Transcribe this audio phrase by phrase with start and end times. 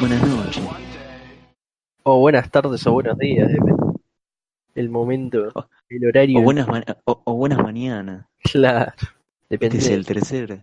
[0.00, 0.62] Buenas noches.
[2.04, 3.98] O buenas tardes o buenos días, depende.
[4.76, 5.52] El momento,
[5.88, 6.38] el horario.
[6.38, 8.26] O buenas, ma- o, o buenas mañanas.
[8.42, 8.92] Claro,
[9.48, 10.62] Este es el tercer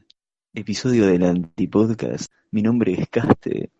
[0.53, 2.31] episodio del Antipodcast.
[2.51, 3.71] Mi nombre es Caste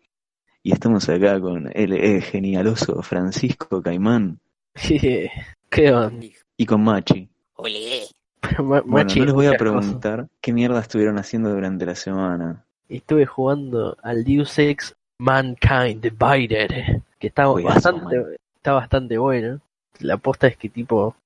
[0.62, 4.40] y estamos acá con el eh, genialoso Francisco Caimán
[4.74, 6.26] ¿Qué onda?
[6.56, 7.28] y con Machi.
[7.58, 9.58] Ma- Bueno, Machi, no les voy a cosa.
[9.58, 12.64] preguntar qué mierda estuvieron haciendo durante la semana.
[12.88, 19.60] Estuve jugando al Deus Ex Mankind Divided, que está Juegazo, bastante, está bastante bueno.
[20.00, 21.16] La aposta es que tipo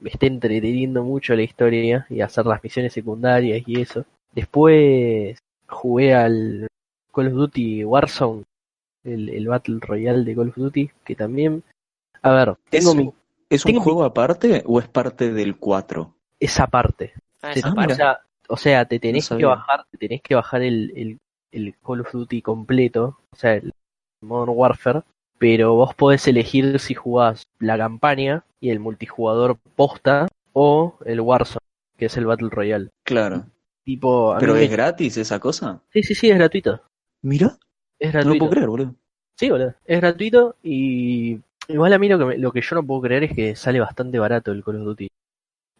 [0.00, 4.04] me está entreteniendo mucho la historia y hacer las misiones secundarias y eso.
[4.32, 6.66] Después jugué al
[7.12, 8.44] Call of Duty Warzone,
[9.04, 11.62] el, el Battle Royale de Call of Duty, que también,
[12.22, 13.12] a ver, tengo ¿Es, mi,
[13.50, 16.14] ¿Es un tengo mi- juego aparte o es parte del 4?
[16.40, 17.14] esa parte.
[17.42, 17.94] Ah, esa o, parte.
[17.94, 21.18] sea, o sea, te tenés que bajar, te tenés que bajar el, el,
[21.52, 23.72] el Call of Duty completo, o sea, el
[24.20, 25.02] Modern Warfare,
[25.38, 31.64] pero vos podés elegir si jugás la campaña y el multijugador posta o el Warzone,
[31.96, 32.88] que es el Battle Royale.
[33.04, 33.46] Claro.
[33.84, 35.80] Tipo, ¿Pero me- es gratis esa cosa?
[35.92, 36.82] Sí, sí, sí, es gratuito.
[37.22, 37.58] Mira,
[37.98, 38.38] Es no lo gratuito.
[38.38, 38.94] puedo creer, boludo.
[39.36, 39.74] Sí, boludo.
[39.84, 41.38] Es gratuito y
[41.68, 43.80] igual a mí lo que, me- lo que yo no puedo creer es que sale
[43.80, 45.08] bastante barato el Call of Duty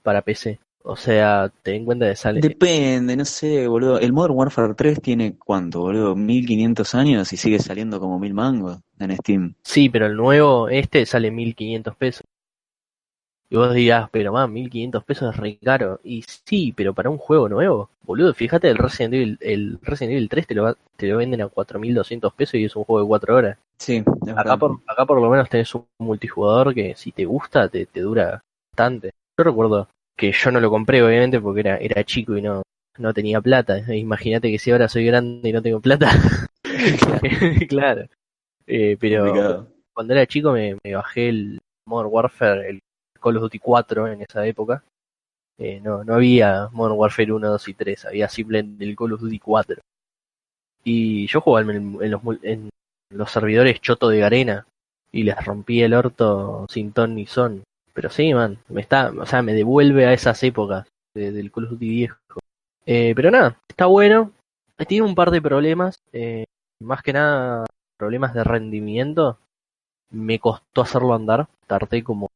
[0.03, 0.59] para PC.
[0.83, 2.41] O sea, ten en cuenta que sale...
[2.41, 3.99] Depende, no sé, boludo.
[3.99, 8.79] El Modern Warfare 3 tiene cuánto, boludo, 1500 años y sigue saliendo como mil mangos
[8.99, 9.55] en Steam.
[9.63, 12.25] Sí, pero el nuevo, este sale 1500 pesos.
[13.51, 16.01] Y vos dirás, pero más, 1500 pesos es re caro.
[16.05, 20.29] Y sí, pero para un juego nuevo, boludo, fíjate, el Resident Evil, el Resident Evil
[20.29, 23.09] 3 te lo, va- te lo venden a 4200 pesos y es un juego de
[23.09, 23.59] 4 horas.
[23.79, 24.03] Sí,
[24.35, 24.59] Acá verdad.
[24.59, 28.43] por, acá por lo menos tenés un multijugador que si te gusta, te, te dura
[28.73, 29.13] bastante.
[29.39, 29.89] Yo recuerdo
[30.19, 32.63] que yo no lo compré, obviamente, porque era, era chico y no,
[32.99, 33.79] no tenía plata.
[33.95, 36.11] Imagínate que si ahora soy grande y no tengo plata.
[37.69, 38.07] claro.
[38.67, 39.69] Eh, pero Complicado.
[39.95, 42.81] cuando era chico me, me bajé el Modern Warfare, el
[43.23, 44.83] Call of Duty 4 en esa época.
[45.57, 49.21] Eh, no, no había Modern Warfare 1, 2 y 3, había simplemente el Call of
[49.21, 49.81] Duty 4.
[50.85, 52.71] Y yo jugaba en, en los, en
[53.11, 54.67] los servidores choto de Garena
[55.13, 57.63] y les rompí el orto sin ton ni son.
[57.99, 60.87] Pero sí, man, me está, o sea, me devuelve a esas épocas
[61.17, 62.17] de- del Call of Duty viejo.
[62.87, 64.31] Eh, pero nada, está bueno.
[64.87, 66.45] Tiene un par de problemas, eh,
[66.81, 67.67] más que nada
[67.99, 69.37] problemas de rendimiento.
[70.13, 72.29] Me costó hacerlo andar, tardé como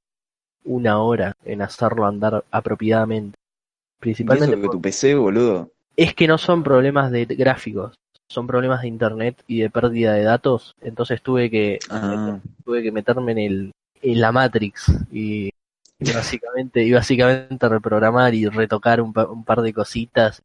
[0.64, 3.36] una hora en hacerlo andar apropiadamente.
[3.36, 5.70] Y Principalmente eso que por- tu PC, boludo.
[5.96, 7.94] es que no son problemas de gráficos,
[8.28, 10.74] son problemas de internet y de pérdida de datos.
[10.80, 13.72] Entonces tuve que Ah, tuve que meterme en el
[14.02, 15.50] en la Matrix y,
[15.98, 20.42] y básicamente y básicamente reprogramar y retocar un, pa- un par de cositas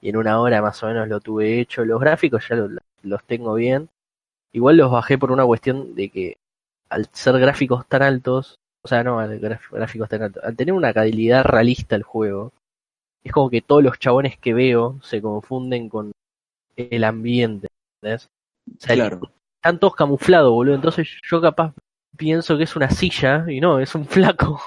[0.00, 1.84] y en una hora más o menos lo tuve hecho.
[1.84, 3.88] Los gráficos ya lo- los tengo bien.
[4.52, 6.36] Igual los bajé por una cuestión de que
[6.90, 10.72] al ser gráficos tan altos o sea, no al graf- gráficos tan altos, al tener
[10.74, 12.52] una calidad realista el juego,
[13.24, 16.12] es como que todos los chabones que veo se confunden con
[16.76, 17.68] el ambiente,
[18.02, 18.28] ¿entendés?
[18.76, 19.20] O sea, Claro.
[19.56, 20.74] están todos camuflados, boludo.
[20.76, 21.74] Entonces yo capaz
[22.18, 24.60] pienso que es una silla y no, es un flaco.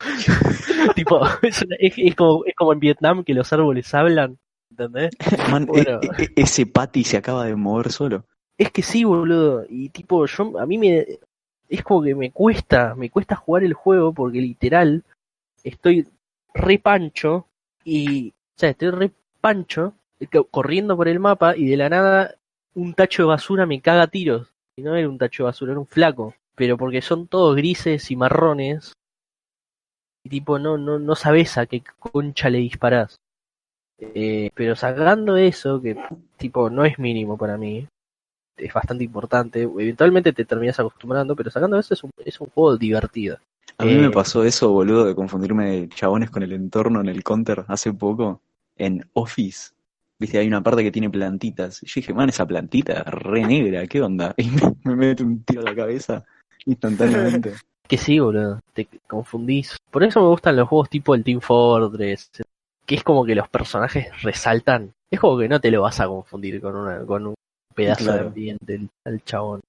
[0.94, 4.38] tipo, es, una- es- es como, es como en Vietnam que los árboles hablan,
[4.70, 5.10] ¿entendés?
[5.50, 6.00] Man, Bueno.
[6.02, 8.24] e- e- ese Patty se acaba de mover solo.
[8.58, 9.64] Es que sí, boludo.
[9.68, 11.06] Y tipo, yo, a mí me,
[11.68, 15.02] es como que me cuesta, me cuesta jugar el juego porque literal
[15.64, 16.06] estoy
[16.54, 17.46] re pancho
[17.84, 19.10] y, o sea, estoy re
[19.40, 22.34] pancho eh, co- corriendo por el mapa y de la nada
[22.74, 24.48] un tacho de basura me caga a tiros.
[24.76, 26.34] Y no era un tacho de basura, era un flaco.
[26.54, 28.92] Pero porque son todos grises y marrones.
[30.24, 33.16] Y tipo, no, no, no sabes a qué concha le disparás.
[33.98, 35.96] Eh, pero sacando eso, que
[36.36, 37.86] tipo no es mínimo para mí,
[38.56, 39.62] es bastante importante.
[39.62, 43.38] Eventualmente te terminas acostumbrando, pero sacando eso es un, es un juego divertido.
[43.78, 47.22] A mí Eh, me pasó eso, boludo, de confundirme chabones con el entorno en el
[47.22, 48.42] counter hace poco
[48.76, 49.72] en Office.
[50.18, 51.80] Viste, hay una parte que tiene plantitas.
[51.80, 54.34] Yo dije, man, esa plantita re negra, ¿qué onda?
[54.38, 56.24] Y me, me mete un tiro a la cabeza
[56.66, 57.54] instantáneamente.
[57.86, 59.76] Que sí, boludo, te confundís.
[59.90, 62.30] Por eso me gustan los juegos tipo el Team Fortress,
[62.86, 64.92] que es como que los personajes resaltan.
[65.10, 67.34] Es como que no te lo vas a confundir con, una, con un
[67.74, 69.60] pedazo de ambiente el, el chabón.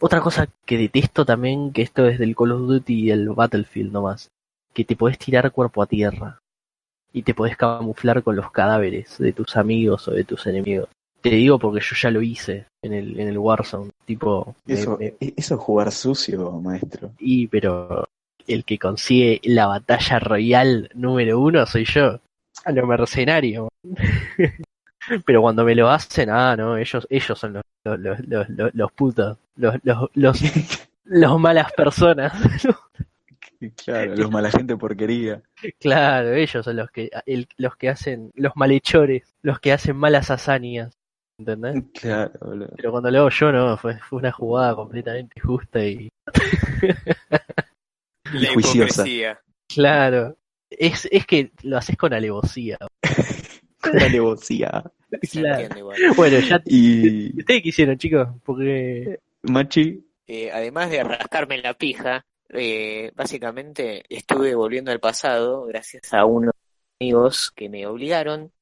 [0.00, 3.92] Otra cosa que detesto también, que esto es del Call of Duty y el Battlefield
[3.92, 4.28] nomás,
[4.72, 6.38] que te podés tirar cuerpo a tierra
[7.12, 10.88] y te podés camuflar con los cadáveres de tus amigos o de tus enemigos.
[11.22, 14.54] Te digo porque yo ya lo hice en el, en el Warzone, tipo...
[14.66, 17.12] Eso, me- e- eso es jugar sucio, maestro.
[17.18, 18.08] y pero
[18.48, 22.18] el que consigue la batalla royal número uno soy yo.
[22.64, 23.68] A lo mercenario.
[25.24, 28.74] pero cuando me lo hacen, ah, no, ellos, ellos son los, los, los, los, los-
[28.74, 30.40] los putos, los, los, los,
[31.04, 32.32] los malas personas.
[33.84, 35.40] Claro, los mala gente porquería.
[35.78, 40.30] claro, ellos son los que, el- los que hacen, los malhechores, los que hacen malas
[40.32, 40.98] hazañas.
[41.42, 41.84] ¿Entendés?
[42.00, 42.72] Claro, boludo.
[42.76, 46.08] Pero cuando lo hago yo, no, fue, fue una jugada completamente justa y
[48.32, 49.02] La juiciosa.
[49.06, 49.40] hipocresía.
[49.68, 50.36] claro.
[50.70, 52.78] Es, es que lo haces con alevosía.
[53.82, 54.82] Con alevosía.
[55.30, 55.78] Claro.
[55.78, 55.98] igual.
[56.16, 58.28] Bueno, ya Y ¿Ustedes qué hicieron, chicos?
[58.44, 59.18] Porque.
[59.42, 66.24] Machi, Eh, además de rascarme la pija, eh, básicamente estuve volviendo al pasado gracias a
[66.24, 66.54] unos
[67.00, 68.52] amigos que me obligaron,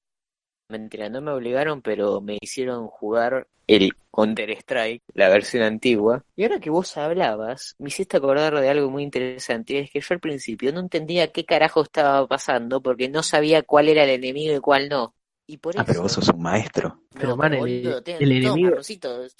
[0.70, 6.24] mentira, no me obligaron, pero me hicieron jugar el Counter-Strike, la versión antigua.
[6.36, 10.06] Y ahora que vos hablabas, me hiciste acordar de algo muy interesante, es que yo
[10.14, 14.54] al principio no entendía qué carajo estaba pasando porque no sabía cuál era el enemigo
[14.56, 15.14] y cuál no.
[15.46, 17.00] Y por ah, pero eso- vos sos un maestro.
[17.12, 18.76] Pero, No, man, el- enemigo-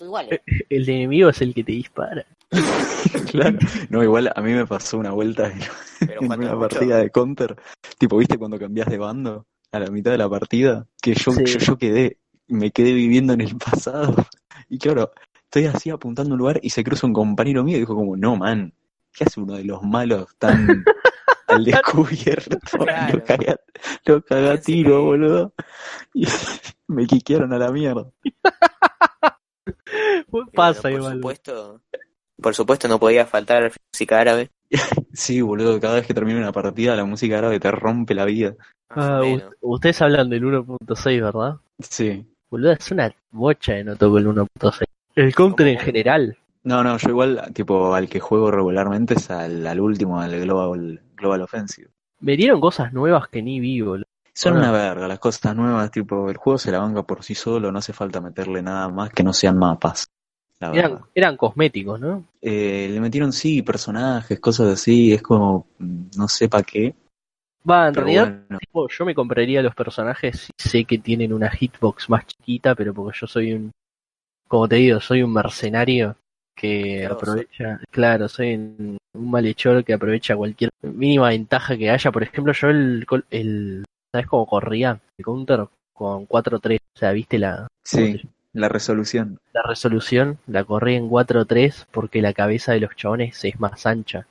[0.01, 0.29] igual.
[0.33, 0.41] eh.
[0.69, 2.27] El enemigo es el que te dispara.
[3.31, 3.59] Claro.
[3.91, 5.61] No, igual a mí me pasó una vuelta en,
[6.07, 6.59] Pero una mucho.
[6.61, 7.57] partida de counter.
[7.99, 9.47] Tipo, ¿viste cuando cambias de bando?
[9.73, 10.87] A la mitad de la partida.
[11.01, 11.45] Que yo, Sí.
[11.45, 12.19] yo, yo quedé,
[12.49, 14.15] me quedé viviendo en el pasado.
[14.69, 15.11] Y claro,
[15.45, 18.17] estoy así apuntando a un lugar y se cruza un compañero mío y dijo como,
[18.17, 18.73] no, man,
[19.13, 20.85] ¿qué hace uno de los malos tan
[21.49, 22.57] al descubierto?
[22.71, 23.19] Claro.
[23.19, 23.61] Lo cagué, a-
[24.05, 25.55] lo cagué a Pensé tiro, que- boludo.
[26.15, 26.27] Y
[26.87, 28.11] me quiquearon a la mierda.
[30.55, 31.15] Pasa por igual.
[31.15, 31.83] supuesto,
[32.41, 34.51] por supuesto no podía faltar música árabe.
[35.13, 38.55] Sí, boludo, cada vez que termina una partida la música árabe te rompe la vida.
[38.89, 39.23] Ah,
[39.61, 41.57] ustedes hablan del 1.6, ¿verdad?
[41.79, 42.27] Sí.
[42.49, 44.85] Boludo, es una bocha de no toco el 1.6.
[45.17, 46.37] El counter en general.
[46.63, 51.01] No, no, yo igual, tipo, al que juego regularmente es al, al último, al Global,
[51.17, 51.89] Global Offensive.
[52.21, 54.05] Me dieron cosas nuevas que ni vi, boludo.
[54.33, 57.73] Son una verga, las cosas nuevas, tipo, el juego se la banca por sí solo,
[57.73, 60.09] no hace falta meterle nada más que no sean mapas.
[61.15, 62.25] Eran, cosméticos, ¿no?
[62.43, 66.95] Eh, le metieron, sí, personajes, cosas así, es como, no sé para qué.
[67.69, 71.33] Va, en Pero realidad, bueno, tipo, yo me compraría los personajes y sé que tienen
[71.33, 73.71] una hitbox más chiquita, pero porque yo soy un,
[74.49, 76.17] como te digo, soy un mercenario
[76.55, 82.11] que aprovecha, claro, soy un, un malhechor que aprovecha cualquier mínima ventaja que haya.
[82.13, 85.01] Por ejemplo, yo el, el ¿sabes cómo corría?
[85.17, 88.21] El counter con 4-3, o sea, viste la, sí,
[88.53, 89.39] la resolución.
[89.53, 94.27] la resolución, la corrí en 4-3 porque la cabeza de los chabones es más ancha.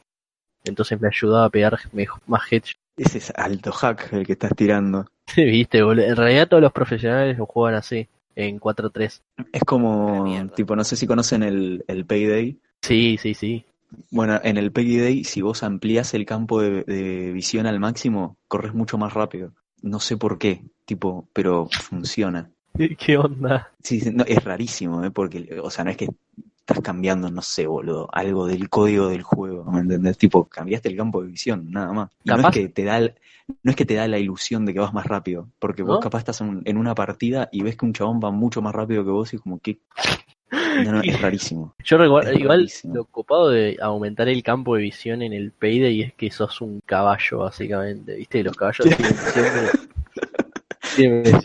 [0.66, 2.80] Entonces me ayudaba a pegar mej- más headshots.
[2.98, 5.06] Ese es alto hack el que estás tirando.
[5.38, 6.06] Viste, boludo.
[6.06, 9.22] En realidad todos los profesionales lo juegan así, en 4-3.
[9.54, 10.54] Es como, mierda.
[10.54, 12.60] tipo, no sé si conocen el, el Payday.
[12.82, 13.66] Sí, sí, sí.
[14.12, 18.74] Bueno, en el Payday, si vos amplías el campo de, de visión al máximo, corres
[18.74, 19.54] mucho más rápido.
[19.82, 22.52] No sé por qué, tipo, pero funciona.
[22.98, 23.72] ¿Qué onda?
[23.84, 25.12] Sí, no, es rarísimo, ¿eh?
[25.12, 26.08] Porque, o sea, no es que
[26.60, 30.18] estás cambiando, no sé, boludo, algo del código del juego, ¿me entendés?
[30.18, 32.12] Tipo, cambiaste el campo de visión, nada más.
[32.24, 33.00] Y no es que te da
[33.64, 36.00] no es que te da la ilusión de que vas más rápido, porque vos ¿No?
[36.00, 39.04] capaz estás en, en una partida y ves que un chabón va mucho más rápido
[39.04, 39.80] que vos y como que
[40.52, 41.74] no, no, es rarísimo.
[41.84, 42.96] Yo recuerdo, igual rarísimo.
[42.96, 46.82] lo ocupado de aumentar el campo de visión en el Payday es que sos un
[46.86, 48.16] caballo, básicamente.
[48.16, 48.44] ¿Viste?
[48.44, 49.89] Los caballos tienen siempre.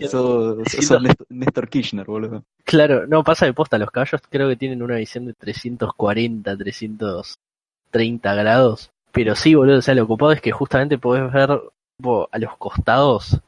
[0.08, 0.56] Sos
[1.02, 2.44] Néstor, Néstor Kirchner, boludo.
[2.64, 3.78] Claro, no pasa de posta.
[3.78, 8.90] Los caballos creo que tienen una visión de 340, 330 grados.
[9.12, 13.38] Pero sí, boludo, o sea, lo ocupado es que justamente podés ver a los costados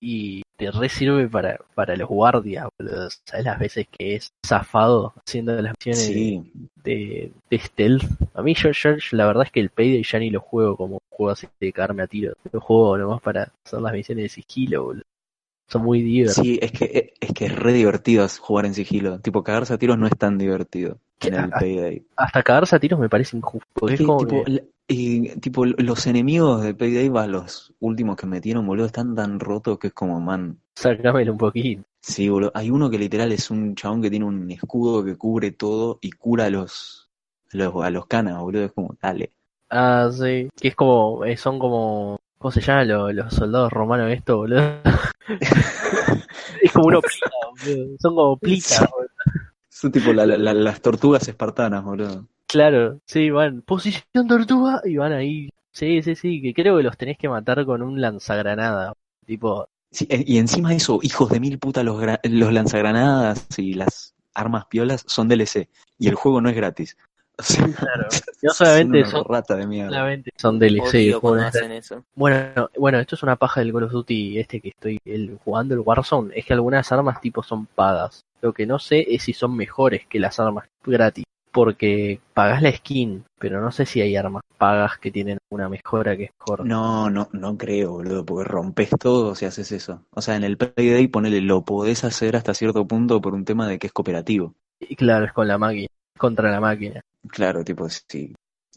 [0.00, 3.08] y te re sirve para, para los guardias, boludo.
[3.24, 6.52] ¿Sabes las veces que es zafado haciendo las misiones Sí,
[6.82, 8.04] de, de stealth?
[8.34, 10.94] A mí, yo, yo, la verdad es que el Payday ya ni lo juego como
[10.94, 12.34] un juego así de cagarme a tiro.
[12.52, 15.04] Lo juego nomás para hacer las misiones de sigilo, boludo.
[15.68, 16.46] Son muy divertidos.
[16.46, 19.18] sí, es que es que es re divertido jugar en sigilo.
[19.20, 22.06] Tipo, cagarse a tiros no es tan divertido en el Payday.
[22.16, 23.88] Hasta cagarse a tiros me parece injusto.
[23.88, 28.26] Es que, como tipo, que- y, tipo, los enemigos de Payday, va, los últimos que
[28.26, 30.58] metieron, boludo, están tan rotos que es como, man.
[30.76, 31.82] Sácamelo un poquito.
[32.02, 32.52] Sí, boludo.
[32.54, 36.10] Hay uno que literal es un chabón que tiene un escudo que cubre todo y
[36.12, 37.08] cura a los,
[37.52, 38.64] a los, a los canas, boludo.
[38.64, 39.32] Es como, dale.
[39.70, 40.50] Ah, sí.
[40.60, 44.60] Que es como, eh, son como, ¿cómo se llama lo- los soldados romanos esto, boludo?
[46.62, 47.96] es como una plita, boludo.
[47.98, 49.08] Son como plitas, boludo.
[49.70, 52.28] Son tipo la- la- la- las tortugas espartanas, boludo.
[52.46, 55.48] Claro, sí, van, posición tortuga y van ahí.
[55.72, 58.92] Sí, sí, sí, que creo que los tenés que matar con un lanzagranada.
[59.24, 64.14] Tipo, Sí, e- y encima de eso, hijos de mil putas, los lanzagranadas y las
[64.34, 65.70] armas piolas son DLC.
[65.98, 66.98] Y el juego no es gratis.
[67.76, 68.08] Claro.
[68.42, 69.90] No solamente son rata de mierda.
[69.90, 71.20] solamente son DLC.
[72.14, 75.74] Bueno, bueno, esto es una paja del Call of Duty este que estoy el, jugando
[75.74, 78.24] el Warzone, es que algunas armas tipo son pagas.
[78.40, 82.72] Lo que no sé es si son mejores que las armas gratis, porque pagas la
[82.72, 86.66] skin, pero no sé si hay armas pagas que tienen una mejora que es mejor.
[86.66, 90.02] No, no, no creo, boludo, porque rompes todo si haces eso.
[90.10, 93.66] O sea, en el Payday, ponele, lo podés hacer hasta cierto punto por un tema
[93.68, 94.54] de que es cooperativo.
[94.80, 95.86] Y claro, es con la máquina,
[96.18, 97.00] contra la máquina.
[97.28, 98.34] Claro, tipo, sí,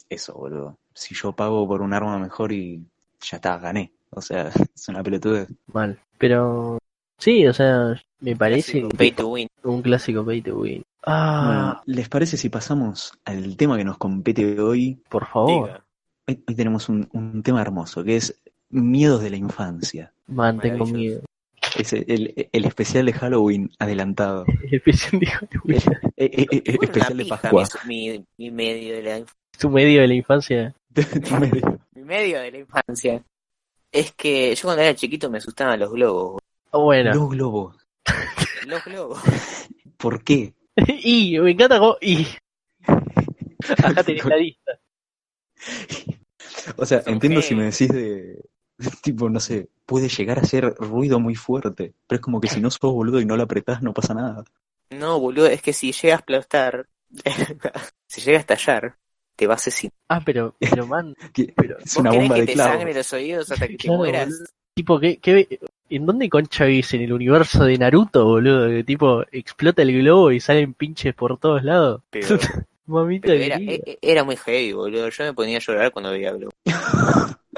[0.10, 0.78] eso, boludo.
[0.94, 2.82] Si yo pago por un arma mejor y
[3.22, 3.92] ya está, gané.
[4.12, 5.50] O sea, es una pelotudez.
[5.74, 6.00] Mal.
[6.18, 6.78] Pero
[7.18, 9.48] sí, o sea, me parece Clásico Pay to win.
[9.64, 10.84] un clásico pay to win.
[11.04, 15.00] Ah, Bueno, ¿les parece si pasamos al tema que nos compete hoy?
[15.10, 15.84] por favor.
[16.28, 18.36] Hoy, hoy tenemos un, un tema hermoso, que es
[18.70, 20.12] miedos de la infancia.
[20.28, 21.22] man, tengo miedo.
[21.78, 24.46] Es el, el especial de Halloween adelantado.
[24.64, 25.82] El especial de Halloween.
[26.16, 27.68] Eh, eh, eh, eh, especial de Pascua.
[27.86, 29.26] Mi, mi, mi medio de la
[29.58, 30.76] Su medio de la infancia.
[31.96, 33.24] mi medio de la infancia.
[33.92, 36.42] Es que yo cuando era chiquito me asustaban los globos.
[36.72, 37.14] Ah, Bueno.
[37.14, 37.76] Los globos.
[38.66, 39.20] Los globos.
[39.98, 40.54] ¿Por qué?
[40.76, 41.98] y me encanta cómo.
[42.02, 42.28] Y.
[43.84, 44.80] Acá tenés la lista.
[46.76, 48.44] O sea, Son entiendo si me decís de,
[49.04, 52.62] tipo, no sé, puede llegar a ser ruido muy fuerte, pero es como que si
[52.62, 54.44] no sos boludo y no lo apretás, no pasa nada.
[54.90, 56.88] No, boludo, es que si llega a explotar,
[58.08, 58.96] si llega a estallar,
[59.36, 59.94] te va a asesinar.
[60.10, 63.14] Ah, pero, pero man, Que- Pero, es ¿Vos una bomba que de te sangre los
[63.14, 64.30] oídos hasta que te Claro, mueras?
[64.30, 64.46] boludo.
[64.74, 66.94] tipo, ¿qué, qué, ¿en dónde concha vivís?
[66.94, 68.70] ¿En el universo de Naruto, boludo?
[68.70, 72.02] Que tipo, explota el globo y salen pinches por todos lados.
[72.10, 72.28] Pero,
[72.88, 73.84] Mamita pero era, querida.
[73.86, 75.10] e- era muy heavy, boludo.
[75.10, 76.54] Yo me ponía a llorar cuando veía globos.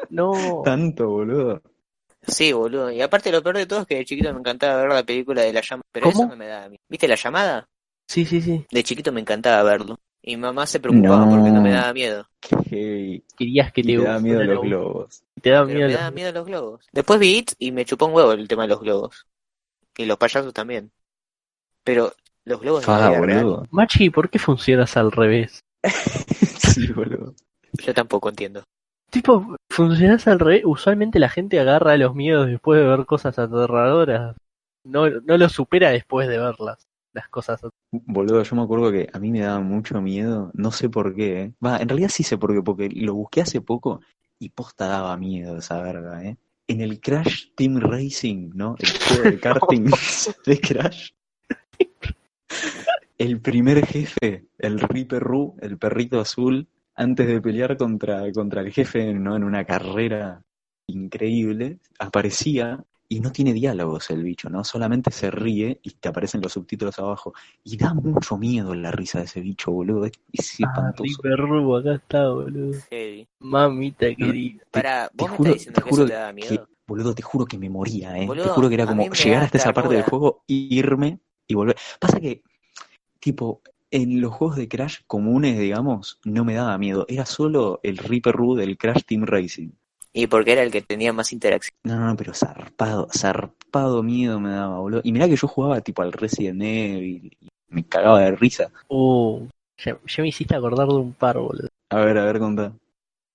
[0.09, 0.61] No.
[0.63, 1.61] Tanto, boludo.
[2.27, 2.91] Sí, boludo.
[2.91, 5.41] Y aparte lo peor de todo es que de chiquito me encantaba ver la película
[5.41, 5.87] de la llamada.
[5.91, 6.23] Pero ¿Cómo?
[6.23, 6.81] eso no me daba miedo.
[6.89, 7.67] ¿Viste la llamada?
[8.07, 8.65] Sí, sí, sí.
[8.71, 9.99] De chiquito me encantaba verlo.
[10.21, 11.31] Y mi mamá se preocupaba No.
[11.31, 12.27] porque no me daba miedo.
[12.69, 13.23] Qué.
[13.37, 15.23] Querías que Y te, te da miedo los a- globos.
[15.41, 16.85] Te da Pero miedo me los- daba miedo los globos.
[16.91, 19.25] Después vi It y me chupó un huevo el tema de los globos.
[19.97, 20.91] Y los payasos también.
[21.83, 22.11] Pero
[22.43, 23.67] los globos de la Fa, vida real, boludo.
[23.71, 25.63] Machi, ¿por qué funcionas al revés?
[26.59, 27.33] Sí, boludo.
[27.73, 28.63] yo tampoco entiendo.
[29.09, 30.63] Tipo, funcionas al revés.
[30.65, 34.35] Usualmente la gente agarra los miedos después de ver cosas aterradoras.
[34.83, 36.87] No, no lo supera después de verlas.
[37.13, 37.59] Las cosas.
[37.91, 41.41] Boludo, yo me acuerdo que a mí me daba mucho miedo, no sé por qué,
[41.41, 41.53] ¿eh?
[41.63, 44.01] Va, en realidad sí sé por qué, porque lo busqué hace poco
[44.37, 46.37] y posta daba miedo esa verga, ¿eh?
[46.67, 48.75] En el Crash Team Racing, ¿no?
[48.77, 49.85] El juego de karting
[50.45, 51.09] de Crash.
[53.17, 56.67] El primer jefe, el Reaper Ru, el perrito azul,
[56.99, 59.35] antes de pelear contra, contra el jefe, ¿no?
[59.37, 60.43] En una carrera
[60.87, 64.63] increíble, aparecía y no tiene diálogos el bicho, ¿no?
[64.63, 67.33] Solamente se ríe y te aparecen los subtítulos abajo.
[67.63, 70.05] Y da mucho miedo la risa de ese bicho, boludo.
[70.05, 70.13] Es,
[70.61, 71.21] Ah, espantoso.
[71.23, 72.77] Reaper Rubo, acá está, boludo.
[72.89, 73.27] Heavy.
[73.39, 74.63] Mamita querida.
[74.69, 76.49] Para, Te me juro, estás diciendo te que juro eso te da miedo.
[76.49, 78.27] que, boludo, te juro que me moría, ¿eh?
[78.27, 81.77] te juro que era como llegar hasta esa parte del juego, irme y volver.
[81.99, 82.43] Pasa que,
[83.19, 87.05] tipo, en los juegos de Crash comunes, digamos, no me daba miedo.
[87.07, 89.69] Era solo el Reaper Roo del Crash Team Racing.
[90.11, 91.75] Y porque era el que tenía más interacción.
[91.83, 95.01] No, no, no, pero zarpado, zarpado miedo me daba, boludo.
[95.03, 98.71] Y mirá que yo jugaba tipo al Resident Evil y me cagaba de risa.
[98.87, 99.45] Uh,
[99.77, 101.67] ya, ya me hiciste acordar de un par, boludo.
[101.91, 102.73] A ver, a ver, contá.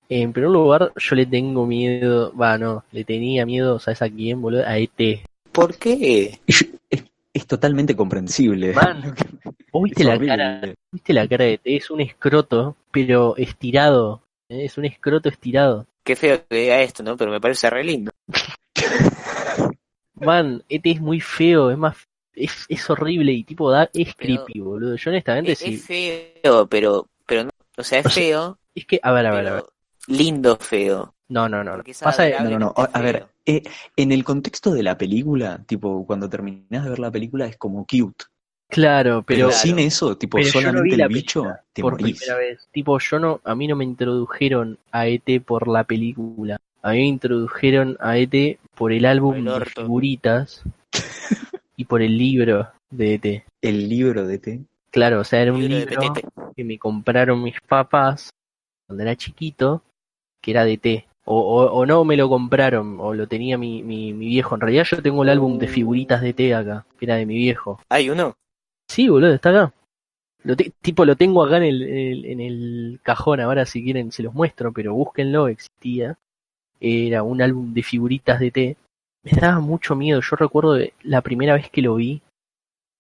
[0.09, 4.43] En primer lugar, yo le tengo miedo, va, no, le tenía miedo, ¿sabes a quién,
[4.43, 4.65] boludo?
[4.67, 5.25] A ET.
[5.53, 6.41] ¿Por qué?
[6.47, 6.67] Yo-
[7.35, 8.73] es, totalmente comprensible.
[8.73, 9.15] Man,
[9.73, 10.61] ¿Vos viste la cara?
[10.91, 11.61] ¿Viste la cara de?
[11.65, 14.23] Es un escroto, pero estirado.
[14.49, 14.65] ¿eh?
[14.65, 15.87] Es un escroto estirado.
[16.05, 17.17] Qué feo que diga esto, ¿no?
[17.17, 18.13] Pero me parece re lindo.
[20.15, 21.97] Man, ET es muy feo, es más,
[22.35, 24.97] es, es horrible y tipo da, es Pero- creepy, boludo.
[24.97, 25.75] Yo honestamente Es, sí.
[25.75, 27.51] es feo, pero, pero no.
[27.77, 29.65] O sea, es O sea, feo, Es que, a ver, a ver, a ver.
[30.07, 31.15] lindo feo.
[31.29, 31.83] No, no, no.
[32.01, 32.75] Pasa No, no, no.
[32.77, 33.27] A ver.
[33.47, 33.63] Eh,
[33.97, 37.87] en el contexto de la película, tipo, cuando terminás de ver la película es como
[37.87, 38.25] cute.
[38.71, 42.19] Claro, Pero, pero, sin eso, tipo, pero no solamente el bicho, te por morís.
[42.19, 42.67] primera vez.
[42.73, 46.57] Tipo, yo no, a mí no me introdujeron a ET por la película.
[46.83, 50.63] A mí me introdujeron a ET por el álbum el de figuritas
[51.77, 53.45] y por el libro de ET.
[53.63, 54.61] El libro de T.
[54.91, 56.29] Claro, o sea, era un Libro de libro Petete.
[56.57, 58.31] que me compraron mis papás
[58.87, 59.83] cuando era chiquito,
[60.41, 61.07] que era de T.
[61.27, 64.55] O, o, o no me lo compraron, o lo tenía mi, mi, mi viejo.
[64.55, 67.35] En realidad yo tengo el álbum de figuritas de T acá, que era de mi
[67.37, 67.81] viejo.
[67.89, 68.35] ¿Hay uno?
[68.91, 69.73] Sí, boludo, está acá.
[70.43, 74.13] Lo te- tipo, lo tengo acá en el, el- en el cajón, ahora si quieren
[74.13, 76.19] se los muestro, pero búsquenlo, existía.
[76.81, 78.77] Era un álbum de figuritas de T.
[79.25, 82.21] Me daba mucho miedo, yo recuerdo la primera vez que lo vi,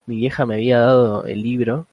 [0.07, 1.87] mi vieja me había dado el libro,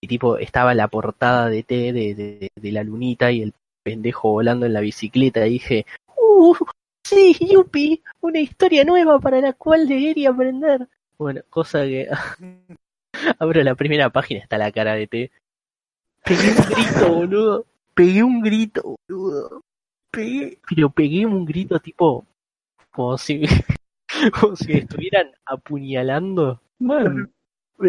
[0.00, 3.52] y tipo, estaba la portada de T de, de, de la lunita y el
[3.86, 6.56] pendejo volando en la bicicleta, y dije, ¡Uh!
[7.04, 10.88] Sí, yupi, una historia nueva para la cual y aprender.
[11.16, 12.08] Bueno, cosa que
[13.38, 15.30] Abro la primera página, está la cara de T.
[16.24, 17.64] Pegué un grito, boludo.
[17.94, 19.62] Pegué un grito, boludo.
[20.10, 22.26] Pegué, pero pegué un grito tipo
[22.90, 23.42] como si
[24.40, 26.60] como si me estuvieran apuñalando.
[26.80, 27.30] Man,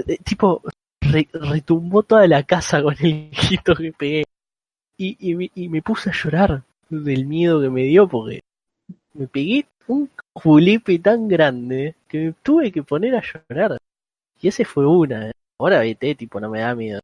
[0.08, 0.62] Eh, Tipo,
[1.02, 4.24] re- retumbó toda la casa con el grito que pegué.
[4.98, 8.40] Y, y, me- y me puse a llorar del miedo que me dio porque
[9.14, 13.78] me pegué un julepe tan grande que me tuve que poner a llorar.
[14.42, 15.30] Y ese fue una.
[15.30, 15.32] ¿eh?
[15.60, 17.00] Ahora vete, tipo, no me da miedo.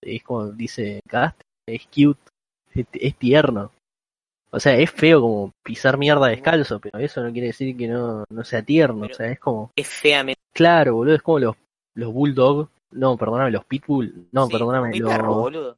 [0.00, 2.20] Es como dice Cast, es cute,
[2.74, 3.70] es, es tierno.
[4.50, 8.24] O sea, es feo como pisar mierda descalzo, pero eso no quiere decir que no,
[8.30, 9.02] no sea tierno.
[9.02, 10.40] Pero- O sea, es como, Es feamente.
[10.52, 11.56] claro, boludo, es como los,
[11.94, 12.68] los bulldog.
[12.90, 14.26] No, perdóname, los pitbull.
[14.32, 15.18] No, Sí, perdóname, los...
[15.22, 15.76] boludo.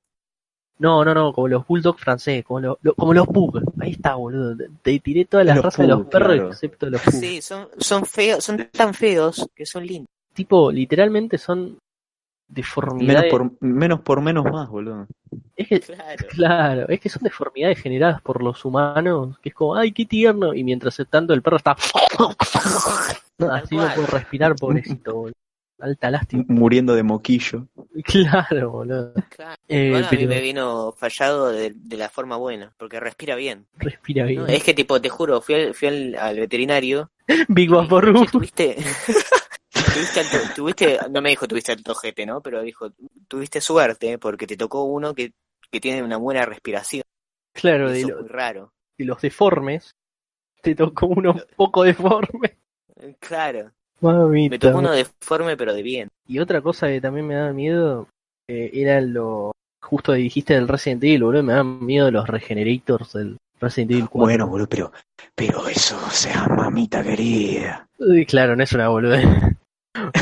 [0.78, 3.60] No, no, no, como los bulldog francés, como los, lo- como los pug.
[3.80, 4.56] Ahí está, boludo.
[4.82, 6.48] Te, tiré todas las Los razas de los perros claro.
[6.50, 7.14] excepto los pug.
[7.14, 10.08] Sí, son, son feos, son tan feos que son lindos.
[10.32, 11.78] Tipo, literalmente son menos
[12.48, 13.30] deformidades.
[13.30, 15.06] por, menos por menos más, boludo.
[15.56, 16.26] Es que, Claro.
[16.28, 20.54] claro, es que son deformidades generadas por los humanos, que es como, ay, qué tierno.
[20.54, 21.76] Y mientras tanto el perro está.
[23.50, 25.34] Así no puede respirar, pobrecito, boludo.
[25.80, 26.44] Alta lástima.
[26.48, 27.68] Muriendo de moquillo.
[28.04, 29.12] Claro, boludo.
[29.30, 29.60] Claro.
[29.68, 33.66] Eh, Bueno, a mí me vino fallado de, de la forma buena, porque respira bien.
[33.76, 34.42] respira bien.
[34.42, 34.46] ¿no?
[34.46, 37.10] Es que tipo, te juro, fui al, fui al, al veterinario.
[37.48, 37.70] Big.
[37.70, 38.76] "Che, tuviste,
[39.72, 42.40] tuviste, alto- tuviste, no me dijo tuviste alto ojete, ¿no?
[42.40, 42.90] Pero dijo,
[43.28, 45.32] tuviste suerte, porque te tocó uno que,
[45.70, 47.02] que tiene una buena respiración.
[47.52, 48.72] Claro, Y de, lo- muy raro.
[48.98, 49.90] de los deformes.
[50.62, 52.56] Te tocó uno un poco deforme.
[53.20, 53.72] Claro.
[54.12, 54.54] Mamita.
[54.54, 56.08] Me tocó uno deforme, pero de bien.
[56.26, 58.08] Y otra cosa que también me daba miedo
[58.48, 59.52] eh, era lo.
[59.82, 61.42] Justo dijiste del Resident Evil, boludo.
[61.42, 64.18] Me daban miedo los regenerators del Resident Evil 4.
[64.24, 64.92] Bueno, boludo, pero,
[65.34, 67.86] pero eso, o sea, mamita querida.
[67.98, 69.24] Uy, claro, no es una boludez.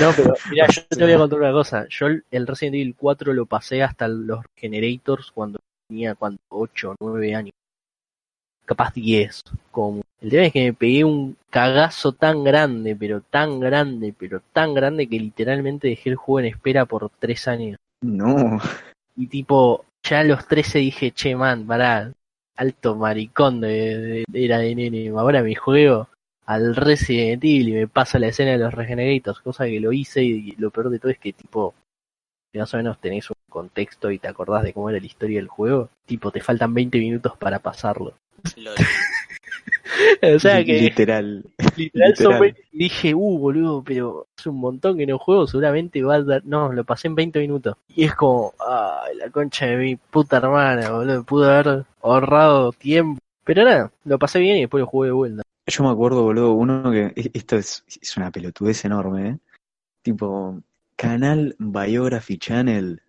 [0.01, 1.87] No, pero mira, yo te voy a contar una cosa.
[1.89, 6.95] Yo el- Resident Evil 4 lo pasé hasta los Regenerators cuando tenía cuando 8 o
[7.01, 7.53] 9 años.
[8.73, 9.43] Capaz 10.
[9.71, 10.03] Como.
[10.21, 14.73] El tema es que me pegué un cagazo tan grande, pero tan grande, pero tan
[14.73, 17.77] grande que literalmente dejé el juego en espera por 3 años.
[18.03, 18.59] No.
[19.17, 22.13] Y tipo, ya a los 13 dije, che, man, pará,
[22.57, 25.09] alto maricón de, de- era de nene.
[25.11, 26.09] Ahora me juego
[26.47, 30.23] al Resident Evil y me pasa la escena de los Regenerators, cosa que lo hice
[30.25, 31.75] y lo peor de todo es que tipo,
[32.53, 35.39] si más o menos tenés un contexto y te acordás de cómo era la historia
[35.39, 38.15] del juego, tipo, te faltan 20 minutos para pasarlo.
[38.57, 38.75] Lol.
[40.37, 41.45] o sea que Literal.
[41.77, 42.41] literal son literal.
[42.41, 46.23] 20 y dije, uh, boludo, pero hace un montón que no juego, seguramente va a
[46.23, 47.77] dar, no, lo pasé en 20 minutos.
[47.89, 53.19] Y es como, ay, la concha de mi puta hermana, boludo, pude haber ahorrado tiempo.
[53.45, 55.43] Pero nada, lo pasé bien y después lo jugué de vuelta.
[55.67, 57.13] Yo me acuerdo, boludo, uno que.
[57.17, 59.39] e- Esto es, es una pelotudez enorme, ¿eh?
[60.03, 60.61] Tipo,
[60.97, 63.03] Canal Biography Channel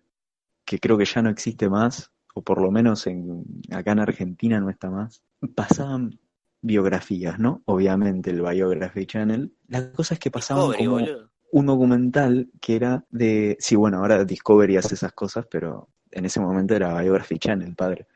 [0.64, 4.60] que creo que ya no existe más, o por lo menos en, acá en Argentina
[4.60, 5.22] no está más,
[5.54, 6.18] pasaban
[6.62, 7.62] biografías, ¿no?
[7.66, 9.54] Obviamente el Biography Channel.
[9.68, 11.30] La cosa es que pasaban Discovery, como boludo.
[11.52, 13.56] un documental que era de...
[13.60, 18.06] Sí, bueno, ahora Discovery hace esas cosas, pero en ese momento era Biography Channel, padre.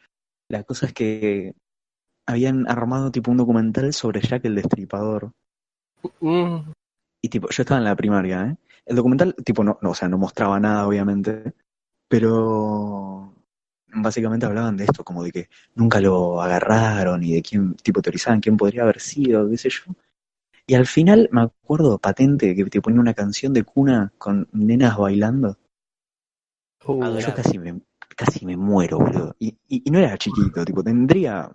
[0.48, 1.54] La cosa es que
[2.26, 5.32] habían armado tipo un documental sobre Jack el Destripador.
[6.20, 6.70] Mm,
[7.20, 8.56] Y tipo, yo estaba en la primaria, ¿eh?
[8.88, 11.52] El documental, tipo, no, no, o sea, no mostraba nada, obviamente,
[12.08, 13.34] pero
[13.92, 18.40] básicamente hablaban de esto, como de que nunca lo agarraron y de quién, tipo, teorizaban
[18.40, 19.92] quién podría haber sido, qué sé yo.
[20.66, 24.96] Y al final me acuerdo patente que te ponía una canción de cuna con nenas
[24.98, 25.56] bailando.
[26.86, 27.26] uh, Adorable.
[27.26, 27.80] Yo casi me,
[28.16, 29.34] casi me muero, boludo.
[29.38, 31.50] Y, y, y no era chiquito, tipo, tendría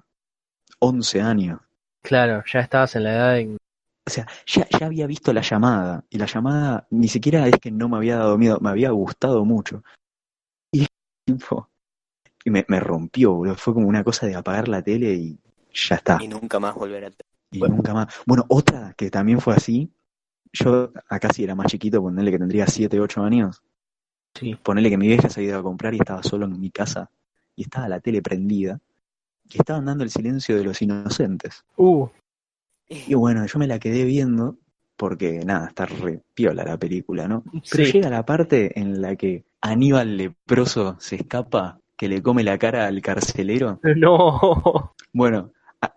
[0.80, 1.60] 11 años.
[2.02, 3.58] claro, ya estabas en la edad en...
[4.06, 7.72] O sea, ya, ya había visto la llamada, y la llamada ni siquiera es que
[7.72, 9.84] no me había dado miedo, me había gustado mucho.
[10.72, 10.86] Y
[11.26, 11.70] tipo,
[12.44, 13.56] y me, me rompió, boludo.
[13.56, 15.40] Fue como una cosa de apagar la tele y
[15.74, 16.18] ya está.
[16.22, 17.12] Y nunca más volver a...
[17.52, 18.14] Y nunca más.
[18.26, 19.92] Bueno, otra que también fue así,
[20.52, 23.64] yo acá sí era más chiquito, ponerle que tendría 7, 8 años.
[24.36, 24.56] Sí.
[24.56, 27.10] Ponerle que mi vieja se había ido a comprar y estaba solo en mi casa
[27.56, 28.80] y estaba la tele prendida
[29.50, 31.64] y estaban dando el silencio de los inocentes.
[31.78, 32.08] Uh,
[32.90, 34.58] Y bueno, yo me la quedé viendo
[34.96, 37.44] porque nada, está re piola la película, ¿no?
[37.72, 37.92] Pero sí.
[37.92, 42.86] llega la parte en la que Aníbal leproso se escapa, que le come la cara
[42.88, 43.80] al carcelero.
[43.96, 44.94] No.
[45.12, 45.52] Bueno,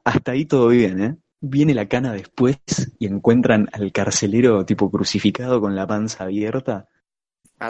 [0.05, 1.17] hasta ahí todo bien, ¿eh?
[1.41, 2.59] Viene la cana después
[2.99, 6.89] y encuentran al carcelero tipo crucificado con la panza abierta.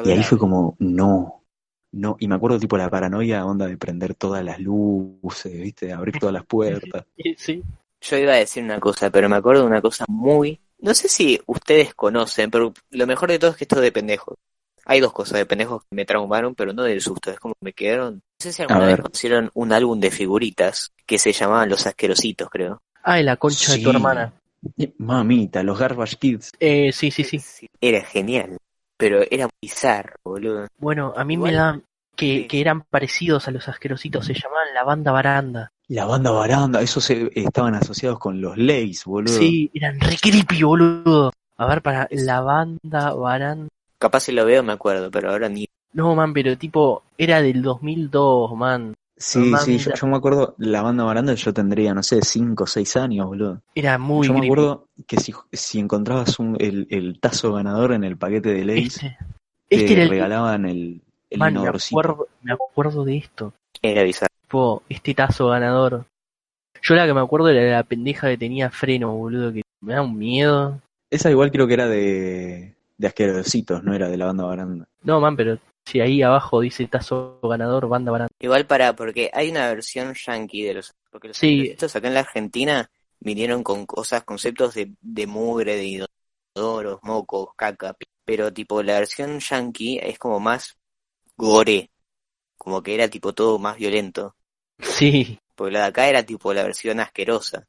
[0.04, 1.44] Y ahí fue como, no,
[1.92, 2.16] no.
[2.18, 5.86] Y me acuerdo tipo la paranoia, onda de prender todas las luces, ¿viste?
[5.86, 7.04] De abrir todas las puertas.
[7.36, 7.62] Sí.
[8.00, 10.60] Yo iba a decir una cosa, pero me acuerdo de una cosa muy...
[10.78, 13.92] No sé si ustedes conocen, pero lo mejor de todo es que esto es de
[13.92, 14.36] pendejos.
[14.84, 17.72] Hay dos cosas de pendejos que me traumaron, pero no del susto, es como me
[17.72, 18.16] quedaron...
[18.16, 19.02] No sé si alguna vez ver.
[19.02, 22.82] conocieron un álbum de figuritas que se llamaban Los Asquerositos, creo.
[23.02, 24.32] Ay, la concha de tu hermana.
[24.98, 26.52] Mamita, los Garbage Kids.
[26.60, 27.68] Eh, sí, sí, sí.
[27.80, 28.58] Era genial,
[28.96, 30.66] pero era bizarro, boludo.
[30.78, 31.76] Bueno, a mí Igual.
[31.76, 31.82] me
[32.16, 32.46] que, Sí.
[32.48, 35.72] que eran parecidos a los asquerositos, se llamaban la banda baranda.
[35.88, 39.38] La banda baranda, esos se- estaban asociados con los Lays, boludo.
[39.38, 41.32] Sí, eran re creepy, boludo.
[41.58, 43.68] A ver, para la banda baranda.
[43.98, 45.66] Capaz si lo veo me acuerdo, pero ahora ni...
[45.92, 48.94] No, man, pero tipo, era del 2002, man.
[49.16, 52.64] Sí, Mamá sí, yo, yo me acuerdo, la banda baranda yo tendría, no sé, 5
[52.64, 53.62] o 6 años, boludo.
[53.74, 58.04] Era muy yo me acuerdo que si, si encontrabas un, el, el tazo ganador en
[58.04, 59.16] el paquete de Lays, Este,
[59.70, 60.08] te este era el.
[60.10, 61.98] regalaban el, el Man, me inodorcito.
[61.98, 63.54] acuerdo, me acuerdo de esto.
[63.80, 64.35] Era bizarro.
[64.46, 66.06] Tipo, este tazo ganador.
[66.80, 70.02] Yo la que me acuerdo era la pendeja que tenía freno, boludo, que me da
[70.02, 70.80] un miedo.
[71.10, 74.86] Esa igual creo que era de, de asquerositos, no era de la banda baranda.
[75.02, 78.32] No, man, pero si ahí abajo dice tazo ganador, banda baranda.
[78.38, 80.94] Igual para, porque hay una versión yankee de los...
[81.10, 81.66] Porque los Sí.
[81.66, 86.06] estos acá en la Argentina vinieron con cosas, conceptos de, de mugre, de
[86.54, 90.76] inodoros, mocos, caca, pero tipo la versión yankee es como más
[91.36, 91.90] gore,
[92.56, 94.35] como que era tipo todo más violento,
[94.78, 97.66] Sí, porque la de acá era tipo la versión asquerosa,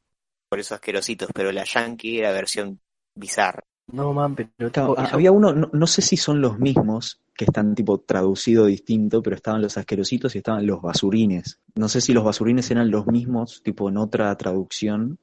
[0.49, 2.79] por eso asquerositos, pero la yankee era versión
[3.15, 3.63] bizarra.
[3.91, 7.75] no, man, pero Claro, había uno, no, no sé si son los mismos, que están
[7.75, 11.59] tipo traducido distinto, pero estaban los asquerositos y estaban los basurines.
[11.75, 15.17] No sé si los basurines eran los mismos, tipo en otra traducción.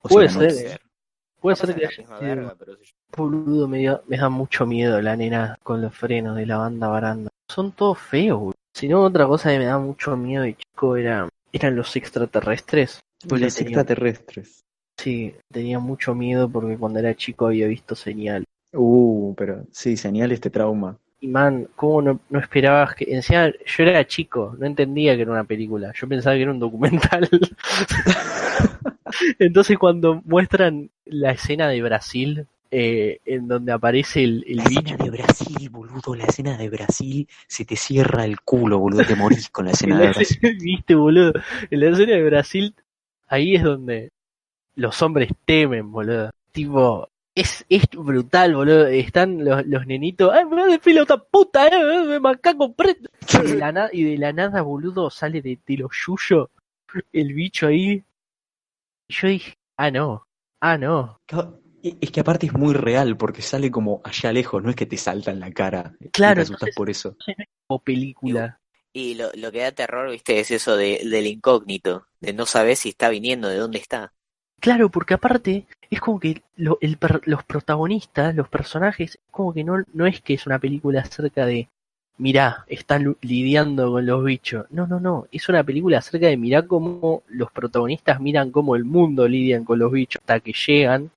[0.00, 0.80] o si Puede eran ser, otros.
[1.40, 2.92] puede ser Capaz que haya misma sido- verga, pero sí.
[3.16, 6.88] Boludo, me, dio- me da mucho miedo la nena con los frenos de la banda
[6.88, 7.30] baranda.
[7.48, 8.55] Son todos feos, boludo.
[8.76, 13.00] Si no, otra cosa que me da mucho miedo de chico era, eran los extraterrestres.
[13.26, 14.64] Pues Los tenía- extraterrestres.
[14.98, 18.44] Sí, tenía mucho miedo porque cuando era chico había visto señal.
[18.74, 20.98] Uh, pero sí, señal este trauma.
[21.20, 23.06] Y man, ¿cómo no, no esperabas que...
[23.08, 25.90] Encima, yo era chico, no entendía que era una película.
[25.94, 27.30] Yo pensaba que era un documental.
[29.38, 34.80] Entonces cuando muestran la escena de Brasil, eh, en donde aparece el, el La bicho...
[34.80, 39.16] escena de Brasil, boludo, la escena de Brasil, se te cierra el culo, boludo, te
[39.16, 40.56] morís con la escena de Brasil.
[40.60, 41.32] Viste, boludo.
[41.70, 42.74] En la escena de Brasil,
[43.28, 44.12] ahí es donde
[44.74, 46.30] los hombres temen, boludo.
[46.52, 48.86] Tipo, es, es brutal, boludo.
[48.86, 51.68] Están los, los nenitos, ¡ay, me de pelota puta!
[51.68, 53.10] ¡Eh, me macaco preto!
[53.44, 56.48] Y de la, y de la nada, boludo, sale de, de los yuyos
[57.12, 58.04] el bicho ahí.
[59.08, 60.26] Y yo dije, ah, no,
[60.60, 61.20] ah, no.
[61.82, 64.86] E- Es que aparte es muy real, porque sale como allá lejos, no es que
[64.86, 65.94] te salta en la cara.
[66.00, 67.16] y Claro, te asustas entonces- por eso.
[67.66, 68.60] Como película.
[68.92, 72.76] Y lo, lo que da terror, viste, es eso de, del incógnito, de no saber
[72.76, 74.12] si está viniendo, de dónde está.
[74.58, 79.64] Claro, porque aparte es como que lo- el per- los protagonistas, los personajes, como que
[79.64, 81.68] no, no es que es una película acerca de
[82.18, 84.64] mirá, están lidiando con los bichos.
[84.70, 88.84] No, no, no, es una película acerca de mirá cómo los protagonistas miran cómo el
[88.86, 91.10] mundo lidian con los bichos hasta que llegan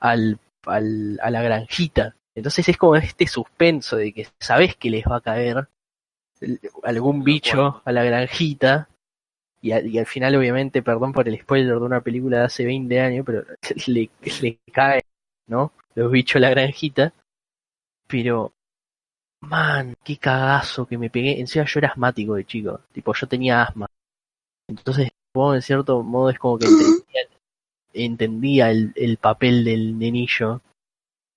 [0.00, 2.14] al, al, a la granjita.
[2.34, 5.68] Entonces es como este suspenso de que sabes que les va a caer
[6.82, 8.88] algún bicho a la granjita.
[9.62, 12.64] Y, al- y al final, obviamente, perdón por el spoiler de una película de hace
[12.64, 13.44] 20 años, pero
[13.88, 14.10] le,
[14.42, 15.02] le cae,
[15.48, 15.72] ¿no?
[15.94, 17.12] Los bichos a la granjita.
[18.08, 18.52] Pero,
[19.42, 21.40] man, qué cagazo que me pegué.
[21.40, 22.80] Encima yo era asmático de chico.
[22.92, 23.86] Tipo, yo tenía asma.
[24.68, 26.66] Entonces, en cierto modo, es como que
[28.04, 30.62] entendía el, el papel del nenillo.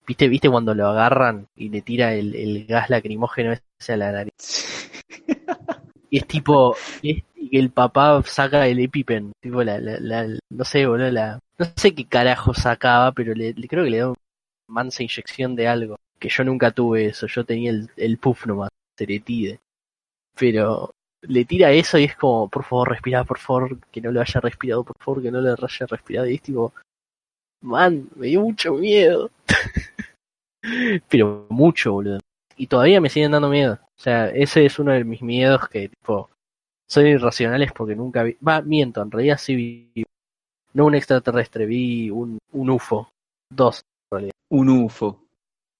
[0.08, 4.12] ¿Viste, ¿Viste cuando lo agarran y le tira el, el gas lacrimógeno ese a la
[4.12, 4.34] nariz?
[6.10, 10.64] Y es tipo, y es- el papá saca el EpiPen, tipo la, la, la- no
[10.66, 14.08] sé, boludo, la, no sé qué carajo sacaba, pero le, le- creo que le da
[14.10, 14.18] una
[14.68, 18.70] mansa inyección de algo, que yo nunca tuve eso, yo tenía el, el puff nomás,
[18.98, 19.60] ceretide.
[20.38, 20.92] Pero
[21.22, 24.40] le tira eso y es como, por favor, respira, por favor, que no lo haya
[24.40, 26.74] respirado, por favor, que no lo haya respirado, y es tipo,
[27.62, 29.30] man, me dio mucho miedo.
[31.10, 32.20] pero mucho, boludo.
[32.56, 33.80] Y todavía me siguen dando miedo.
[33.84, 36.30] O sea, ese es uno de mis miedos que, tipo,
[36.88, 38.38] son irracionales porque nunca vi.
[38.46, 40.04] Va, miento, en realidad sí vi.
[40.74, 43.10] No un extraterrestre, vi un, un UFO.
[43.50, 43.84] Dos,
[44.50, 45.20] Un UFO,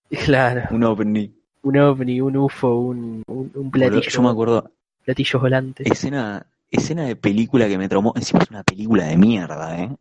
[0.26, 0.64] claro.
[0.72, 1.34] un ovni.
[1.64, 4.70] Un ovni, un UFO, un, un, un platillo, Yo me acuerdo,
[5.04, 5.84] platillo volante.
[5.90, 8.14] escena, escena de película que me traumó.
[8.16, 9.96] Encima es una película de mierda, ¿eh?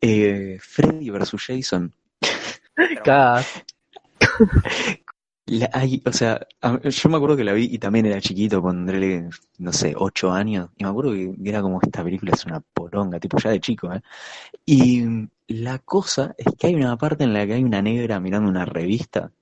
[0.00, 1.34] eh Freddy vs.
[1.46, 1.92] Jason.
[5.46, 8.62] La- hay- o sea, a- yo me acuerdo que la vi y también era chiquito,
[8.62, 12.60] pondrele, no sé, ocho años, y me acuerdo que era como esta película es una
[12.60, 14.00] poronga, tipo ya de chico, ¿eh?
[14.64, 15.02] Y
[15.48, 18.64] la cosa es que hay una parte en la que hay una negra mirando una
[18.64, 19.32] revista,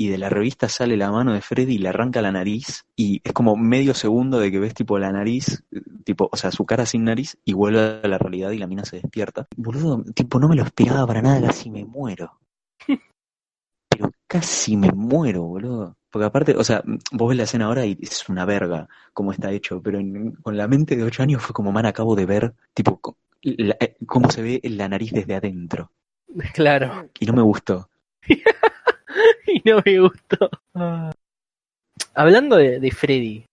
[0.00, 3.20] y de la revista sale la mano de Freddy y le arranca la nariz, y
[3.22, 5.62] es como medio segundo de que ves tipo la nariz,
[6.04, 8.86] tipo, o sea, su cara sin nariz, y vuelve a la realidad y la mina
[8.86, 9.46] se despierta.
[9.58, 12.32] Boludo, tipo, no me lo esperaba para nada, casi me muero
[13.90, 15.96] pero casi me muero, boludo.
[16.10, 16.82] Porque aparte, o sea,
[17.12, 20.56] vos ves la escena ahora y es una verga cómo está hecho, pero en- con
[20.56, 23.00] la mente de ocho años fue como, man, acabo de ver, tipo,
[23.42, 25.90] la- eh, cómo se ve la nariz desde adentro.
[26.54, 27.10] Claro.
[27.20, 27.90] Y no me gustó.
[29.46, 30.48] y no me gustó.
[32.14, 33.44] Hablando de, de Freddy,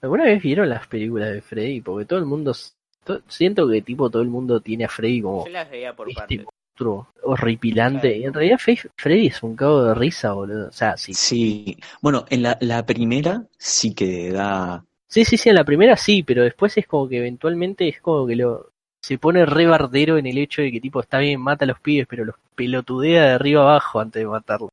[0.00, 1.80] ¿alguna vez vieron las películas de Freddy?
[1.80, 2.54] Porque todo el mundo,
[3.04, 6.08] to- siento que tipo todo el mundo tiene a Freddy como Yo las veía por
[6.10, 8.08] este monstruo horripilante.
[8.08, 8.16] Claro.
[8.16, 10.68] Y en realidad Fe- Freddy es un cago de risa, boludo.
[10.68, 11.14] O sea, sí.
[11.14, 14.84] Sí, bueno, en la, la primera sí que da...
[15.08, 18.26] Sí, sí, sí, en la primera sí, pero después es como que eventualmente es como
[18.26, 21.64] que lo se pone re bardero en el hecho de que tipo está bien, mata
[21.64, 24.70] a los pibes, pero los pelotudea de arriba abajo antes de matarlos.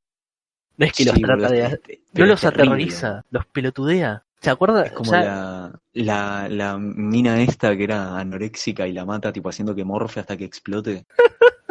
[0.78, 2.02] No es que los trata de...
[2.14, 2.64] No los terrible.
[2.64, 4.24] aterroriza, los pelotudea.
[4.42, 4.84] ¿Se acuerda?
[4.84, 9.32] Es como O sea, la, la, la mina esta que era anoréxica y la mata,
[9.32, 11.06] tipo haciendo que morfe hasta que explote.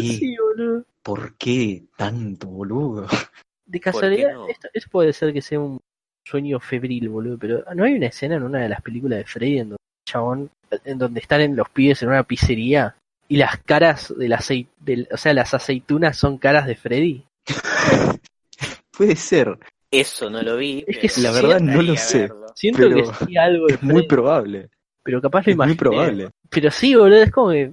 [0.00, 0.84] Sí, boludo.
[1.02, 3.06] ¿Por qué tanto, boludo?
[3.66, 4.48] De casualidad, no?
[4.48, 5.78] esto, esto puede ser que sea un
[6.24, 9.58] sueño febril, boludo, pero ¿no hay una escena en una de las películas de Freddy
[9.58, 10.50] en donde, chabón,
[10.84, 12.96] en donde están en los pibes en una pizzería
[13.28, 17.24] y las caras del aceite, del, o sea, las aceitunas son caras de Freddy?
[18.96, 19.58] Puede ser,
[19.90, 20.84] Eso no lo vi.
[20.86, 22.20] Es que pero la verdad no lo sé.
[22.22, 22.46] verlo.
[22.54, 24.68] Siento Pero que sí algo es muy probable.
[25.02, 25.76] pero capaz lo Es muy imaginé.
[25.76, 26.30] probable.
[26.50, 27.72] Pero sí, boludo, es como que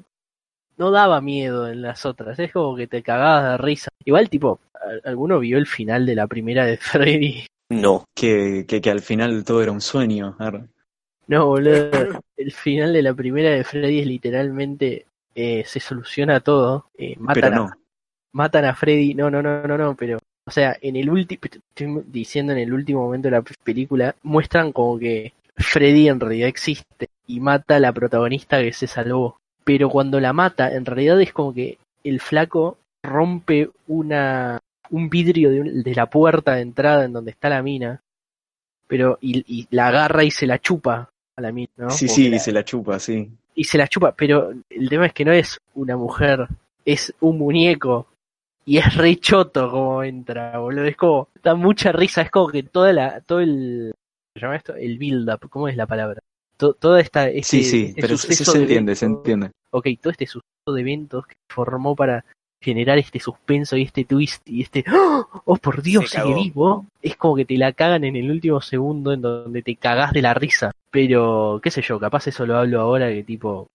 [0.77, 3.89] no daba miedo en las otras, es como que te cagabas de risa.
[4.03, 7.45] Igual, tipo, ¿al- ¿alguno vio el final de la primera de Freddy?
[7.69, 8.05] No.
[8.15, 10.37] Que, que, que al final todo era un sueño.
[11.27, 12.21] No, boludo.
[12.37, 16.89] El final de la primera de Freddy es literalmente eh, se soluciona todo.
[16.97, 17.71] eh, matan, Pero a, no.
[18.35, 19.13] Matan a Freddy.
[19.15, 20.19] No, no, no, no, no, pero.
[20.47, 21.39] O sea, en el último.
[21.43, 26.49] Estoy diciendo en el último momento de la película, muestran como que Freddy en realidad
[26.49, 29.37] existe y mata a la protagonista que se salvó.
[29.63, 34.59] Pero cuando la mata, en realidad es como que el flaco rompe una
[34.91, 37.99] un vidrio de, un- de la puerta de entrada en donde está la mina,
[38.87, 41.89] pero y, y la agarra y se la chupa a la mina, ¿no?
[41.89, 43.27] Sí, Como sí, la- se la chupa, sí.
[43.55, 46.47] y se la chupa, pero el tema es que no es una mujer,
[46.85, 48.05] es un muñeco.
[48.65, 50.85] Y es re choto como entra, boludo.
[50.85, 53.93] Es como, da mucha risa, es como que toda la, todo el,
[54.33, 54.75] ¿se llama esto?
[54.75, 56.19] El build up, ¿cómo es la palabra?
[56.57, 59.51] To- toda esta, este, Sí, sí, este pero se, suceso se de entiende, se entiende.
[59.71, 62.25] Ok, todo este suceso de eventos que formó para
[62.61, 67.15] generar este suspenso y este twist y este ¡Oh, oh, por Dios, sigue vivo, es
[67.17, 70.33] como que te la cagan en el último segundo en donde te cagás de la
[70.33, 70.71] risa.
[70.89, 73.67] Pero, qué sé yo, capaz eso lo hablo ahora que tipo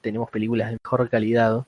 [0.00, 1.66] tenemos películas de mejor calidad.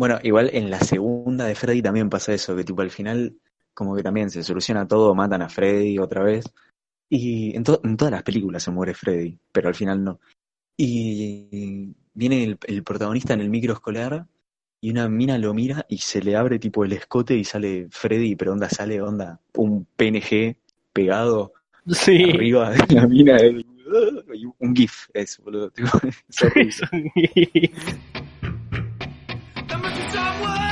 [0.00, 3.36] Bueno, igual en la segunda de Freddy también pasa eso, que tipo al final
[3.74, 6.44] como que también se soluciona todo, matan a Freddy otra vez.
[7.10, 10.18] Y en, to- en todas las películas se muere Freddy, pero al final no.
[10.78, 14.26] Y viene el, el protagonista en el micro escolar
[14.80, 18.36] y una mina lo mira y se le abre tipo el escote y sale Freddy,
[18.36, 20.56] pero onda sale onda un PNG
[20.94, 21.52] pegado
[21.86, 22.30] Sí.
[22.30, 23.36] arriba de la mina.
[23.36, 23.66] el-
[24.34, 25.70] y un GIF es, boludo.
[25.70, 25.90] tipo,
[26.30, 27.70] es horrible.
[30.12, 30.69] Y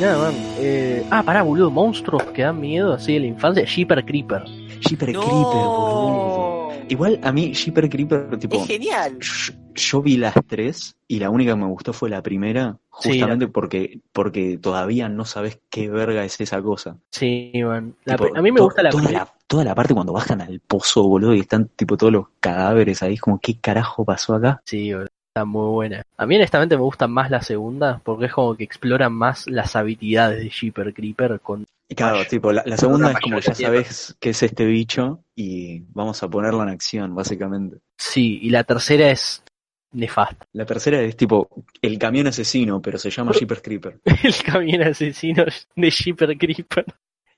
[0.00, 0.34] nada, man.
[0.58, 1.70] Eh, ah, pará, boludo.
[1.70, 3.64] Monstruos que dan miedo así de la infancia.
[3.64, 4.44] Jeeper Creeper.
[4.80, 6.70] Jeeper Creeper, boludo.
[6.88, 9.16] Igual a mí Jeeper Creeper, tipo, Es genial.
[9.20, 13.10] yo, yo vi las tres y la única que me gustó fue la primera, Sí,
[13.10, 16.96] justamente porque, porque todavía no sabes qué verga es esa cosa.
[17.12, 17.94] Sí, man.
[18.04, 19.24] La Tipo, pri- a mí me gusta la toda primera.
[19.24, 23.02] la, toda la parte cuando bajan al pozo, boludo, y están tipo todos los cadáveres
[23.04, 24.60] ahí, es como, ¿qué carajo pasó acá?
[24.64, 25.08] Sí, boludo.
[25.30, 26.02] Está muy buena.
[26.16, 29.76] A mí honestamente me gusta más la segunda porque es como que exploran más las
[29.76, 31.64] habilidades de Jeeper Creeper con...
[31.94, 36.20] Claro, tipo, la, la segunda es como, ya sabes qué es este bicho y vamos
[36.24, 37.78] a ponerlo en acción, básicamente.
[37.96, 39.44] Sí, y la tercera es
[39.92, 40.46] nefasta.
[40.52, 41.48] La tercera es tipo,
[41.80, 44.00] el camión asesino, pero se llama Jeepers Creeper.
[44.24, 45.44] El camión asesino
[45.76, 46.86] de Jeeper Creeper.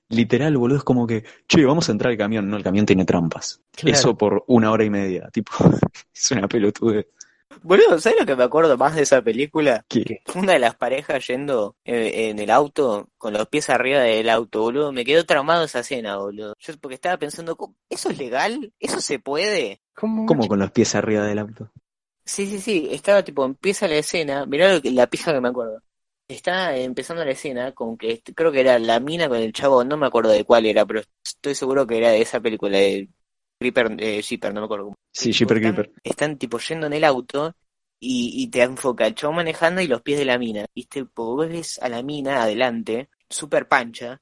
[0.09, 2.49] Literal, boludo, es como que, che, vamos a entrar al camión.
[2.49, 3.61] No, el camión tiene trampas.
[3.71, 3.95] Claro.
[3.95, 5.29] Eso por una hora y media.
[5.31, 5.51] Tipo,
[6.13, 7.09] es una pelotude.
[7.61, 9.85] Boludo, ¿sabes lo que me acuerdo más de esa película?
[9.87, 10.21] ¿Qué?
[10.35, 14.61] Una de las parejas yendo eh, en el auto, con los pies arriba del auto,
[14.61, 14.91] boludo.
[14.91, 16.55] Me quedó traumado esa escena, boludo.
[16.59, 18.73] Yo porque estaba pensando, ¿cómo- ¿eso es legal?
[18.79, 19.81] ¿Eso se puede?
[19.93, 20.25] ¿Cómo?
[20.25, 21.69] ¿Cómo con los pies arriba del auto?
[22.25, 22.87] Sí, sí, sí.
[22.91, 24.45] Estaba tipo, empieza la escena.
[24.45, 25.81] Mirá lo que- la pija que me acuerdo.
[26.27, 29.97] Está empezando la escena con que creo que era la mina con el chavo, no
[29.97, 33.09] me acuerdo de cuál era, pero estoy seguro que era de esa película de
[33.71, 34.21] Creeper, eh,
[34.53, 34.95] no me acuerdo cómo.
[35.11, 35.93] Sí, Jeepers están, Creeper.
[36.03, 37.55] están tipo yendo en el auto
[37.99, 40.65] y, y te enfoca el chavo manejando y los pies de la mina.
[40.73, 44.21] Y tipo, vos ves a la mina adelante, súper pancha,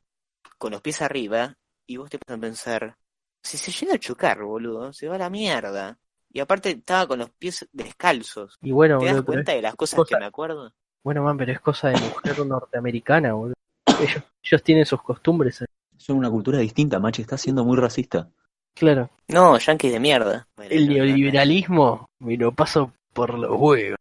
[0.58, 2.98] con los pies arriba, y vos te pones a pensar,
[3.44, 5.98] si se llega a chocar, boludo, se va a la mierda.
[6.32, 8.58] Y aparte estaba con los pies descalzos.
[8.62, 10.72] Y bueno, ¿Te das boludo, cuenta de las cosas cosa- que me acuerdo?
[11.04, 13.56] bueno, man, pero es cosa de mujer norteamericana, boludo.
[14.00, 15.66] Ellos, ellos tienen sus costumbres.
[15.98, 17.22] Son una cultura distinta, macho.
[17.22, 18.30] Está siendo muy racista.
[18.76, 19.10] Claro.
[19.28, 20.48] No, yankees de mierda.
[20.70, 23.98] El neoliberalismo me lo paso por los huevos.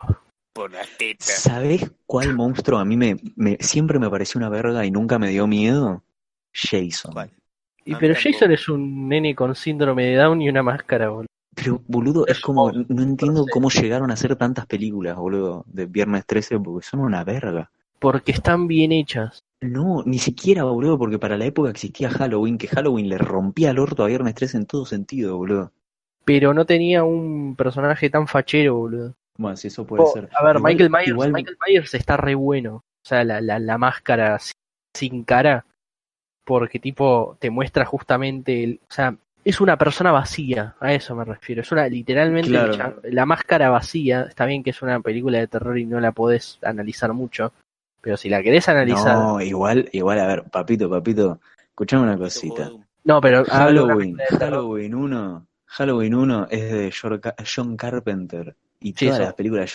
[0.52, 1.26] Por las tetas.
[1.42, 5.28] ¿Sabés cuál monstruo a mí me, me- siempre me pareció una verga y nunca me
[5.28, 6.02] dio miedo?
[6.52, 7.30] Jason.
[7.85, 11.26] Y pero Jason es un nene con síndrome de Down y una máscara, boludo.
[11.54, 16.24] Pero, boludo, es como, no entiendo cómo llegaron a hacer tantas películas, boludo, de Viernes
[16.26, 17.70] 13, porque son una verga.
[18.00, 19.44] Porque están bien hechas.
[19.60, 23.78] No, ni siquiera, boludo, porque para la época existía Halloween, que Halloween le rompía el
[23.78, 25.70] orto a Viernes 13 en todo sentido, boludo.
[26.24, 29.14] Pero no tenía un personaje tan fachero, boludo.
[29.36, 30.28] Bueno, si eso puede Oh, ser.
[30.36, 32.76] a ver, Igual- Michael Myers, igual- Michael Myers está re bueno.
[32.76, 34.54] O sea, la, la, la máscara sin,
[34.96, 35.64] sin cara.
[36.44, 41.24] Porque tipo, te muestra justamente el, o sea, es una persona vacía, a eso me
[41.24, 41.62] refiero.
[41.62, 42.74] Es una, literalmente, Claro.
[42.76, 46.12] ya- la máscara vacía, está bien que es una película de terror y no la
[46.12, 47.52] podés analizar mucho.
[48.00, 49.16] Pero si la querés analizar.
[49.16, 52.70] No, No, igual, igual, a ver, papito, papito, escuchame una cosita.
[53.20, 53.59] pero de una
[53.94, 54.16] Halloween.
[54.38, 56.92] Halloween 1, Halloween 1 es de
[57.55, 58.57] John Carpenter.
[58.82, 59.24] Y Sí, todas eso.
[59.26, 59.74] las películas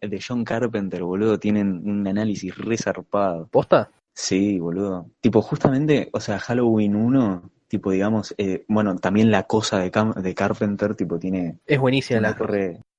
[0.00, 3.46] de John Carpenter, boludo, tienen un análisis re zarpado.
[3.48, 3.90] ¿Posta?
[4.14, 5.06] Sí, boludo.
[5.20, 10.14] Tipo, justamente, o sea, Halloween 1, tipo, digamos, eh, bueno, también la cosa de, Cam-
[10.14, 12.52] de Carpenter, tipo, tiene Es buenísima la cosa.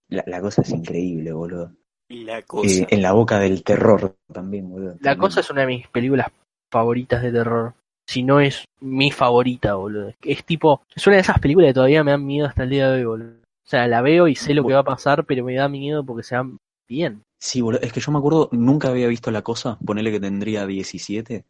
[0.09, 1.71] la, la cosa es increíble, boludo.
[2.09, 4.93] La Eh, en la boca del terror también, boludo.
[4.93, 5.17] La También.
[5.19, 6.27] cosa es una de mis películas
[6.71, 7.73] favoritas de terror.
[8.07, 10.13] Si no es mi favorita, boludo.
[10.23, 12.89] Es tipo, es una de esas películas que todavía me dan miedo hasta el día
[12.89, 13.33] de hoy, boludo.
[13.41, 16.03] O sea, la veo y sé lo que va a pasar, pero me da miedo
[16.03, 16.57] porque se dan
[16.87, 17.21] bien.
[17.37, 20.65] Sí, boludo, es que yo me acuerdo, nunca había visto la cosa, ponele que tendría
[20.65, 21.45] 17.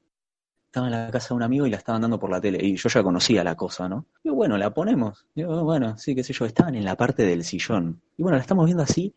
[0.66, 2.60] estaba en la casa de un amigo y la estaban dando por la tele.
[2.62, 4.06] Y yo ya conocía la cosa, ¿no?
[4.24, 5.26] Y bueno, la ponemos.
[5.34, 6.46] Y yo, bueno, sí, qué sé yo.
[6.46, 8.02] Estaban en la parte del sillón.
[8.18, 9.14] Y bueno, la estamos viendo así.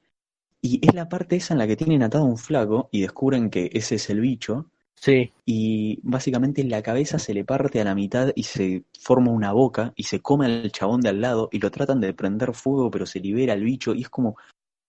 [0.62, 3.50] Y es la parte esa en la que tienen atado a un flaco y descubren
[3.50, 4.66] que ese es el bicho.
[4.94, 9.52] Sí, Y básicamente la cabeza se le parte a la mitad y se forma una
[9.52, 12.90] boca y se come al chabón de al lado y lo tratan de prender fuego,
[12.90, 13.94] pero se libera el bicho.
[13.94, 14.36] Y es como.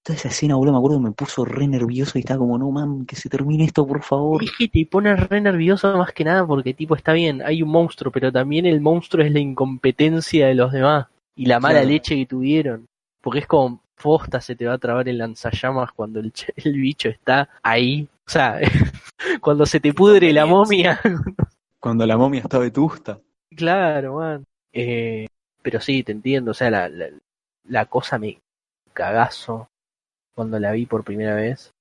[0.05, 3.05] Toda esa escena, boludo, me acuerdo, me puso re nervioso y estaba como, no, mam,
[3.05, 4.43] que se termine esto, por favor.
[4.43, 7.69] es que te pone re nervioso más que nada porque tipo está bien, hay un
[7.69, 11.87] monstruo, pero también el monstruo es la incompetencia de los demás y la mala Claro.
[11.87, 12.85] leche que tuvieron.
[13.23, 17.07] Porque es como posta se te va a trabar el lanzallamas cuando el, el bicho
[17.07, 18.07] está ahí.
[18.27, 18.59] O sea,
[19.41, 20.99] cuando se te pudre la momia.
[21.79, 23.19] Cuando la momia está vetusta.
[23.53, 24.45] claro, man.
[24.71, 25.27] Eh,
[25.61, 26.51] pero sí, te entiendo.
[26.51, 27.07] O sea, la, la,
[27.65, 28.39] la cosa me
[28.93, 29.67] cagazo
[30.33, 31.73] cuando la vi por primera vez.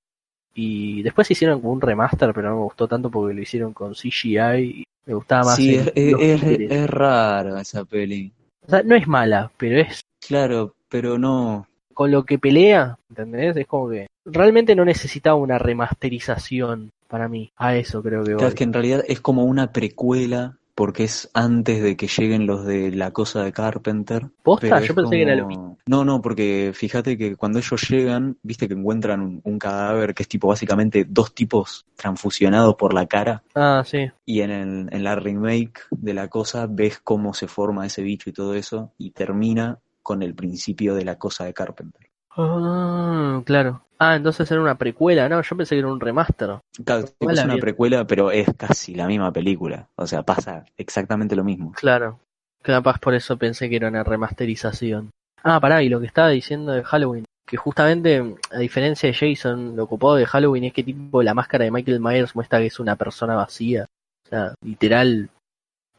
[0.53, 3.93] Y después hicieron como un remaster, pero no me gustó tanto porque lo hicieron con
[3.93, 5.55] CGI y me gustaba más.
[5.55, 8.33] Sí, es, es, esa peli.
[8.67, 11.67] O sea, no es mala, pero es Claro, pero no.
[11.93, 13.57] con lo que pelea, ¿entendés?
[13.57, 17.51] Es como que realmente no necesitaba una remasterización para mí.
[17.57, 21.29] A eso creo que Claro, es que en realidad es como una precuela porque es
[21.35, 24.25] antes de que lleguen los de la cosa de Carpenter.
[24.41, 24.79] ¿Posta?
[24.81, 25.77] Yo pensé que era lo mismo.
[25.85, 30.23] No, no, porque fíjate que cuando ellos llegan, viste que encuentran un, un cadáver que
[30.23, 33.43] es tipo básicamente dos tipos transfusionados por la cara.
[33.53, 34.09] Ah, sí.
[34.25, 38.31] Y en, el- en la remake de la cosa ves cómo se forma ese bicho
[38.31, 38.93] y todo eso.
[38.97, 42.09] Y termina con el principio de la cosa de Carpenter.
[42.35, 43.85] Ah, claro.
[43.99, 46.59] Ah, entonces era una precuela, no, yo pensé que era un remaster.
[46.83, 49.87] Claro, es una precuela, pero es casi la misma película.
[49.95, 51.71] O sea, pasa exactamente lo mismo.
[51.71, 52.19] Claro.
[52.61, 55.11] Capaz por eso pensé que era una remasterización.
[55.43, 59.75] Ah, pará, y lo que estaba diciendo de Halloween, que justamente, a diferencia de Jason,
[59.75, 62.79] lo ocupado de Halloween es que tipo la máscara de Michael Myers muestra que es
[62.79, 63.85] una persona vacía.
[64.25, 65.29] O sea, literal,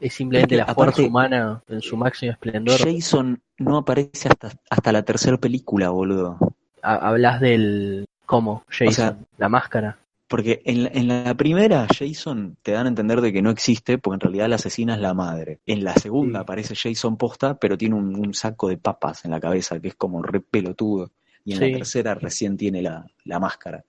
[0.01, 2.79] es simplemente la fuerza aparte, humana en su máximo esplendor.
[2.79, 6.39] Jason no aparece hasta, hasta la tercera película, boludo.
[6.83, 8.07] Ha- Hablas del...
[8.27, 8.65] ¿Cómo?
[8.69, 9.99] Jason, sea, la máscara.
[10.29, 13.99] Porque en la, en la primera, Jason te dan a entender de que no existe,
[13.99, 15.61] porque en realidad la asesina es la madre.
[15.67, 16.43] En la segunda Sí.
[16.43, 19.95] aparece Jason posta, pero tiene un, un saco de papas en la cabeza, que es
[19.95, 21.11] como re pelotudo.
[21.45, 21.71] Y en Sí.
[21.71, 23.85] la tercera recién tiene la, la máscara.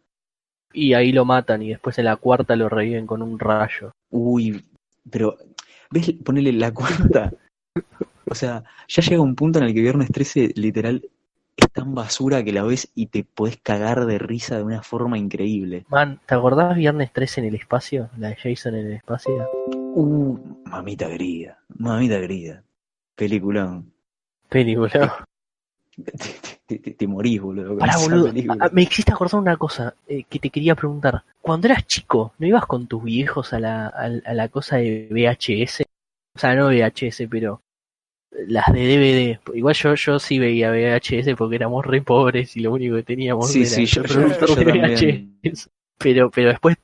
[0.74, 3.94] Y ahí lo matan y después en la cuarta lo reviven con un rayo.
[4.12, 4.62] Uy,
[5.10, 5.38] pero,
[5.92, 6.14] ¿ves?
[6.24, 7.34] Ponele la cuarta.
[8.28, 11.10] O sea, ya llega un punto en el que Viernes 13 literal
[11.56, 15.18] es tan basura que la ves y te podés cagar de risa de una forma
[15.18, 15.86] increíble.
[15.90, 18.10] Man, ¿te acordás Viernes 3 en el espacio?
[18.18, 19.50] La de Jason en el espacio.
[19.68, 22.64] Uh, mamita querida, mamita querida.
[23.16, 23.94] Peliculón.
[24.50, 25.26] Película.
[26.68, 27.78] Te, te- te- te morís, boludo.
[27.78, 28.32] Pará, boludo.
[28.60, 31.24] Ah, Me hiciste acordar una cosa eh, que te quería preguntar.
[31.42, 35.08] Cuando eras chico, ¿no ibas con tus viejos a la, a, a la cosa de
[35.12, 35.84] VHS?
[36.36, 37.62] O sea, no VHS, pero
[38.48, 39.56] las de DVD.
[39.56, 43.52] Igual yo, yo sí veía VHS porque éramos re pobres y lo único que teníamos
[43.52, 45.38] Sí, era sí, yo- yo- también.
[45.44, 45.70] VHS.
[45.98, 46.78] Pero, pero después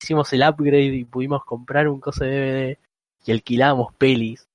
[0.00, 2.78] hicimos el upgrade y pudimos comprar un coso de DVD
[3.26, 4.46] y alquilábamos pelis.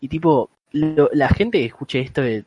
[0.00, 2.44] Y tipo, lo- la gente que escuche esto de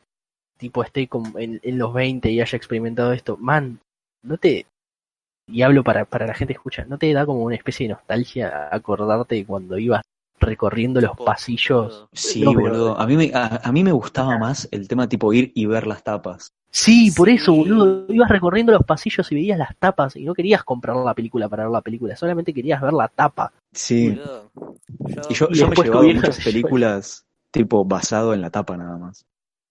[0.59, 3.79] tipo esté como en, en los 20 y haya experimentado esto, man,
[4.21, 4.67] no te,
[5.47, 7.93] y hablo para, para la gente que escucha, no te da como una especie de
[7.93, 10.03] nostalgia acordarte de cuando ibas
[10.39, 12.07] recorriendo los pasillos.
[12.13, 12.99] Sí, No, boludo.
[12.99, 15.87] A mí, me, a, a mí me gustaba más el tema tipo ir y ver
[15.87, 16.53] las tapas.
[16.71, 20.63] Sí, por eso, boludo, ibas recorriendo los pasillos y veías las tapas y no querías
[20.63, 23.51] comprar la película para ver la película, solamente querías ver la tapa.
[23.73, 24.09] Sí.
[24.09, 24.51] Boludo,
[25.29, 29.25] Y yo, Y yo me muchas películas tipo basado en la tapa nada más.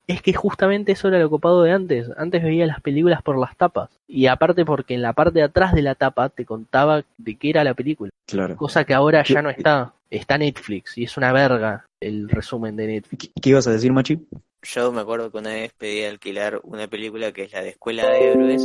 [0.09, 2.11] Es que justamente eso era lo copado de antes.
[2.17, 3.91] Antes veía las películas por las tapas.
[4.09, 7.51] Y aparte porque en la parte de atrás de la tapa te contaba de qué
[7.51, 8.11] era la película.
[8.27, 8.57] Claro.
[8.57, 9.93] Cosa que ahora ya ¿Qué- no está.
[10.11, 13.27] Está Netflix y es una verga el resumen de Netflix.
[13.27, 14.19] ¿Qué, qué ibas a decir, Machi?
[14.63, 18.09] Yo me acuerdo que una vez pedí alquilar una película que es la de Escuela
[18.09, 18.63] de Héroes.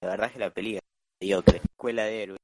[0.00, 0.80] La verdad es que la película
[1.20, 1.60] mediocre.
[1.62, 2.40] Escuela de Héroes.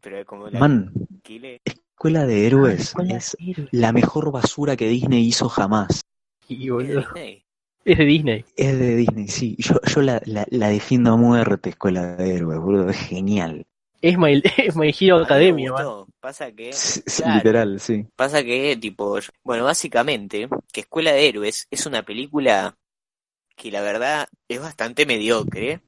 [0.00, 3.68] Pero como la Man, alquilé, Escuela de Héroes Escuela es de Héroes.
[3.72, 6.00] la mejor basura que Disney hizo jamás.
[6.48, 7.44] Y, es boludo, de Disney.
[7.84, 8.44] es de Disney.
[8.56, 9.56] Es de Disney, sí.
[9.58, 12.88] Yo, yo la, la, la defiendo a muerte, Escuela de Héroes, boludo.
[12.90, 13.66] Es genial.
[14.00, 16.04] Es My, es My Hero Academia, man.
[16.20, 18.06] Pasa que, Sí, sí, claro, Literal, sí.
[18.16, 22.76] Pasa que, tipo, yo- bueno, básicamente, que Escuela de Héroes es una película
[23.56, 25.80] que la verdad es bastante mediocre,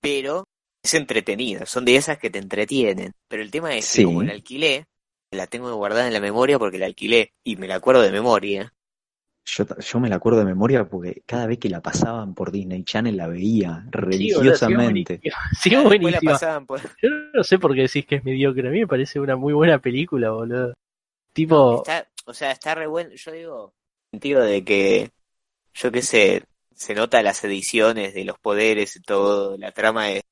[0.00, 0.44] pero
[0.82, 1.66] es entretenida.
[1.66, 3.12] Son de esas que te entretienen.
[3.28, 3.98] Pero el tema es Sí.
[4.02, 4.86] que como la alquilé,
[5.32, 8.72] la tengo guardada en la memoria porque la alquilé y me la acuerdo de memoria.
[9.48, 12.82] Yo, yo me la acuerdo de memoria porque cada vez que la pasaban por Disney
[12.82, 15.20] Channel la veía Sí, boludo, religiosamente.
[15.60, 18.68] Sí, la pasaban por- Yo no sé por qué decís que es mediocre.
[18.68, 20.74] A mí me parece una muy buena película, boludo.
[21.32, 23.10] Tipo, Está, o sea, está re bueno.
[23.14, 23.72] Yo digo,
[24.12, 25.10] en el sentido de que,
[25.74, 26.42] yo qué sé,
[26.74, 29.56] se nota las ediciones de los poderes y todo.
[29.58, 30.22] La trama es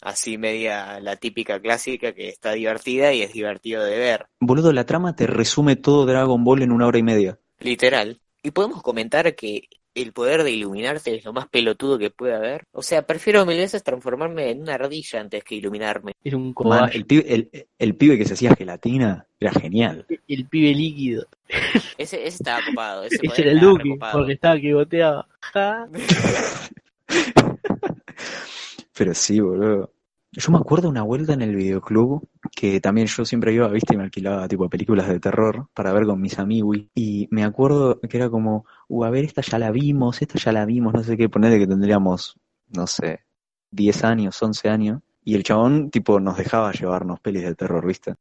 [0.00, 4.26] así media la típica clásica que está divertida y es divertido de ver.
[4.40, 7.38] Boludo, la trama te resume todo Dragon Ball en una hora y media.
[7.60, 8.20] Literal.
[8.42, 12.64] Y podemos comentar que el poder de iluminarte es lo más pelotudo que puede haber.
[12.72, 16.12] O sea, prefiero mil veces transformarme en una ardilla antes que iluminarme.
[16.22, 20.06] es un Man, el, pibe, el, el pibe que se hacía gelatina era genial.
[20.28, 21.26] El, pibe líquido.
[21.98, 23.04] Ese, ese estaba copado.
[23.04, 25.26] Ese, Ese era el Duque, porque estaba que goteaba.
[25.40, 25.88] Ja.
[28.96, 29.90] Pero sí, boludo.
[30.38, 33.96] Yo me acuerdo una vuelta en el videoclub que también yo siempre iba, viste, y
[33.96, 36.76] me alquilaba tipo películas de terror para ver con mis amigos.
[36.94, 40.52] Y me acuerdo que era como, uh, a ver, esta ya la vimos, esta ya
[40.52, 43.24] la vimos, no sé qué, ponerle que tendríamos, no sé,
[43.70, 45.00] 10 años, 11 años.
[45.24, 48.14] Y el chabón, tipo, nos dejaba llevarnos pelis de terror, viste.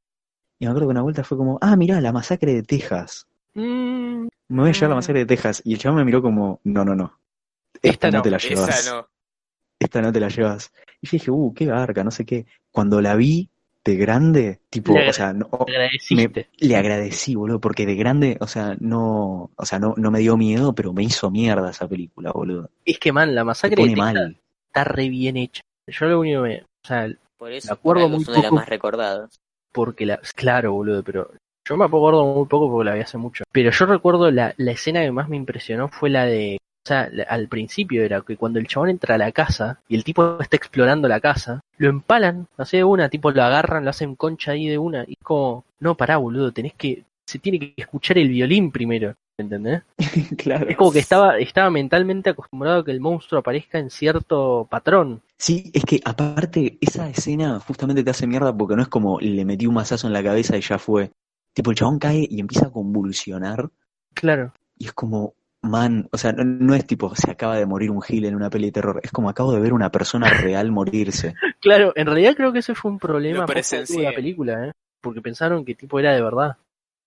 [0.57, 3.27] Y me acuerdo que una vuelta fue como, ah, mirá, la masacre de Texas.
[3.55, 5.61] Mm, Me voy a llevar la masacre de Texas.
[5.65, 7.19] Y el chabón me miró como, no, no, no.
[7.81, 9.14] Esta no no, te la llevas Esa no.
[9.85, 10.71] Esta no te la llevas.
[11.01, 12.45] Y yo dije, uh, qué garca, no sé qué.
[12.71, 13.49] Cuando la vi
[13.83, 15.47] de grande, tipo, Le o sea, no,
[16.57, 20.37] le agradecí, boludo, porque de grande, o sea, no, o sea, no, no me dio
[20.37, 22.71] miedo, pero me hizo mierda esa película, boludo.
[22.83, 24.41] Es que, man, la masacre pone mal.
[24.67, 25.61] está re bien hecha.
[25.87, 26.61] Yo lo único que me...
[26.61, 27.07] O sea,
[27.37, 28.55] Por eso Me acuerdo muy es una de las poco.
[28.59, 29.39] más recordadas.
[29.71, 30.19] porque la...
[30.35, 31.29] Claro, boludo, pero...
[31.67, 33.43] Yo me acuerdo muy poco porque la vi hace mucho.
[33.51, 36.57] Pero yo recuerdo la, la escena que más me impresionó fue la de...
[36.85, 40.03] O sea, al principio era que cuando el chabón entra a la casa y el
[40.03, 44.15] tipo está explorando la casa, lo empalan, así de una, tipo lo agarran, lo hacen
[44.15, 47.73] concha ahí de una, y es como, no, pará, boludo, tenés que, se tiene que
[47.75, 49.81] escuchar el violín primero, ¿entendés?
[50.37, 50.69] claro.
[50.69, 55.23] Es como que estaba, estaba mentalmente acostumbrado a que el monstruo aparezca en cierto patrón.
[55.39, 59.43] Sí, es que aparte, esa escena justamente te hace mierda porque no es como le
[59.43, 61.09] metí un mazazo en la cabeza y ya fue.
[61.53, 63.71] Tipo, el chabón cae y empieza a convulsionar
[64.13, 64.53] Claro.
[64.77, 65.33] y es como,
[65.65, 68.49] man, o sea, no, no es tipo, se acaba de morir un gil en una
[68.49, 71.33] peli de terror, es como acabo de ver una persona real morirse.
[71.59, 74.03] Claro, en realidad creo que ese fue un problema presencié.
[74.03, 74.71] la película, ¿eh?
[75.01, 76.57] Porque pensaron que tipo era de verdad.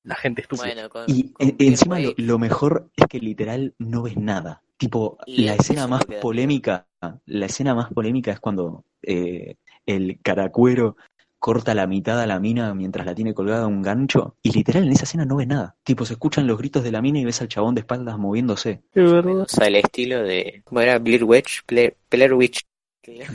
[0.04, 0.72] La gente estúpida.
[0.74, 4.62] Bueno, con, Y con en- encima lo, mejor es que literal no ves nada.
[4.76, 6.86] Tipo, Y la es- escena más polémica,
[7.26, 9.56] la escena más polémica es cuando eh,
[9.86, 10.96] el caracuero
[11.38, 14.34] corta la mitad a la mina mientras la tiene colgada a un gancho.
[14.42, 15.76] Y literal en esa escena no ves nada.
[15.84, 18.82] Tipo, se escuchan los gritos de la mina y ves al chabón de espaldas moviéndose.
[18.96, 20.62] O sea, el estilo de.
[20.64, 20.98] ¿Cómo era?
[20.98, 21.62] Blair Witch.
[21.66, 22.60] Blair, Blair Witch.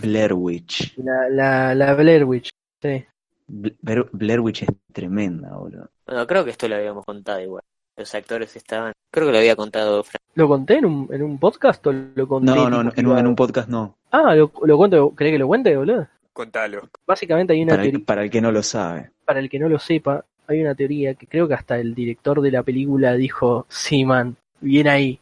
[0.02, 0.96] Blair Witch.
[0.98, 2.50] La, la, la Blair Witch,
[2.82, 3.04] sí.
[3.48, 5.90] Blair, Blair Witch es tremenda, boludo.
[6.06, 7.64] Bueno, creo que esto lo habíamos contado igual.
[7.98, 8.94] Los actores estaban.
[9.12, 10.20] Creo que lo había contado Fran.
[10.36, 12.52] ¿Lo conté en un, en un podcast o lo conté?
[12.52, 13.98] No, no, no, en, un- en un podcast no.
[14.12, 15.10] Ah, ¿lo, lo cuento?
[15.16, 16.08] ¿Cree que lo cuente, boludo?
[16.34, 16.90] Contalo.
[17.06, 19.12] Básicamente hay una Para el, teoría, para el que no lo sabe.
[19.26, 22.42] para el que no lo sepa, hay una teoría que creo que hasta el director
[22.42, 25.20] de la película dijo, sí, man, bien ahí.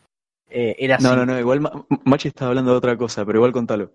[0.49, 1.03] Eh, era así.
[1.05, 3.91] No, no, no, igual Ma- Machi estaba hablando de otra cosa, pero igual contalo.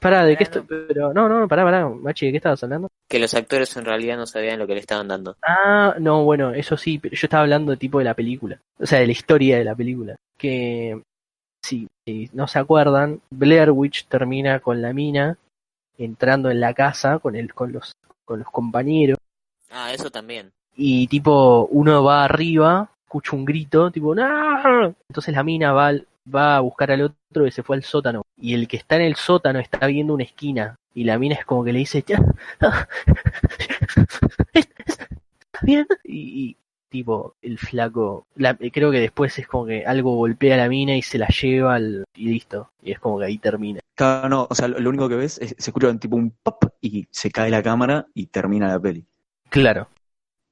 [0.00, 0.62] Pará, ¿de qué estoy?
[0.62, 2.88] Pero, no, no, pará, pará, Machi, ¿de qué estabas hablando?
[3.08, 5.36] Que los actores en realidad no sabían lo que le estaban dando.
[5.46, 8.86] Ah, no, bueno, eso sí, pero yo estaba hablando de tipo de la película, o
[8.86, 10.16] sea, de la historia de la película.
[10.36, 11.00] Que,
[11.64, 15.38] si, si no se acuerdan, Blair Witch termina con la mina
[15.98, 19.18] entrando en la casa con, el, con, los, con los compañeros
[19.70, 20.52] Ah, eso también.
[20.76, 24.14] y tipo uno va arriba, escucha un grito, tipo.
[24.14, 25.92] Entonces la mina va,
[26.32, 29.02] va a buscar al otro que se fue al sótano y el que está en
[29.02, 32.20] el sótano está viendo una esquina y la mina es como que le dice "Ya,
[32.60, 32.86] ah,
[34.52, 35.86] ¿Estás bien?
[36.04, 36.56] Y,
[36.94, 40.96] tipo el flaco, la- creo que después es como que algo golpea a la mina
[40.96, 43.80] y se la lleva al, y listo y es como que ahí termina.
[43.96, 46.30] Claro, no, o sea, lo, lo único que ves es se escucha un tipo un
[46.30, 49.04] pop y se cae la cámara y termina la peli.
[49.50, 49.88] Claro,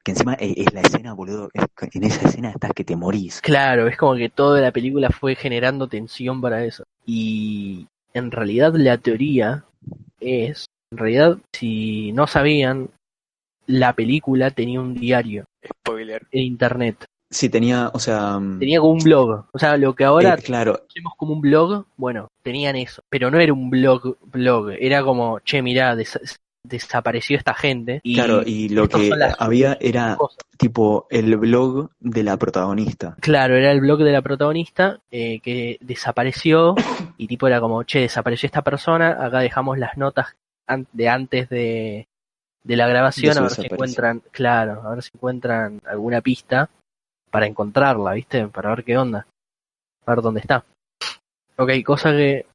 [0.05, 1.65] Que encima es, es la escena, boludo, es
[1.95, 3.41] en esa escena estás que te morís.
[3.41, 6.83] Claro, es como que toda la película fue generando tensión para eso.
[7.07, 9.65] Y en realidad la teoría
[10.21, 12.91] es, en realidad, si no sabían,
[13.67, 16.27] la película tenía un diario Spoiler.
[16.31, 17.05] en internet.
[17.31, 19.47] Sí, tenía, o sea, mm, Tenía como un blog.
[19.53, 23.03] O sea, lo que ahora eh, claro, hacemos como un blog, bueno, tenían eso.
[23.09, 24.71] Pero no era un blog, blog.
[24.79, 26.19] Era como, che, mirá, des-
[26.65, 28.01] desapareció esta gente.
[28.03, 30.39] Y claro, y lo que había era cosas.
[30.59, 33.17] tipo el blog de la protagonista.
[33.21, 36.75] Claro, era el blog de la protagonista eh, que desapareció
[37.17, 40.37] y tipo era como, che, desapareció esta persona, acá dejamos las notas
[40.93, 42.07] de antes de,
[42.65, 46.71] de la grabación De a ver si encuentran, claro, a ver si encuentran alguna pista
[47.31, 48.47] para encontrarla, ¿viste?
[48.49, 49.27] Para ver qué onda.
[50.07, 50.65] a ver dónde está.
[51.57, 52.47] Ok, cosa que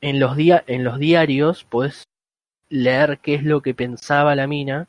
[0.00, 2.04] en los, dia en los diarios podés
[2.68, 4.88] leer qué es lo que pensaba la mina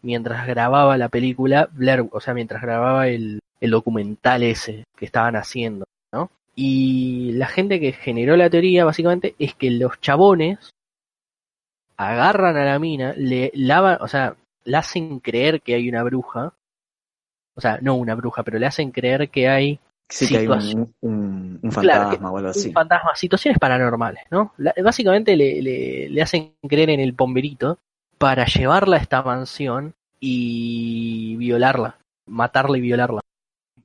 [0.00, 5.36] mientras grababa la película Blair, o sea, mientras grababa el, el documental ese que estaban
[5.36, 6.30] haciendo, ¿no?
[6.54, 10.70] Y la gente que generó la teoría básicamente es que los chabones
[12.10, 14.34] agarran a la mina, le lavan, o sea,
[14.64, 16.52] le hacen creer que hay una bruja,
[17.54, 19.78] o sea, no una bruja, pero le hacen creer que hay
[20.08, 24.24] Sí, que hay situación- un, un, un Claro, fantasma o algo un fantasma, situaciones paranormales,
[24.30, 24.52] ¿no?
[24.58, 27.78] La- básicamente le, le, le hacen creer en el pomberito
[28.18, 33.20] para llevarla a esta mansión y violarla, matarla y violarla.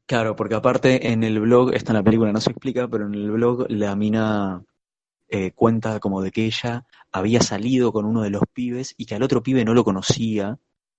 [0.05, 3.13] Claro, porque aparte en el blog, esto en la película no se explica, pero en
[3.15, 4.61] el blog la mina
[5.29, 9.15] eh, cuenta como de que ella había salido con uno de los pibes y que
[9.15, 10.57] al otro pibe no lo conocía,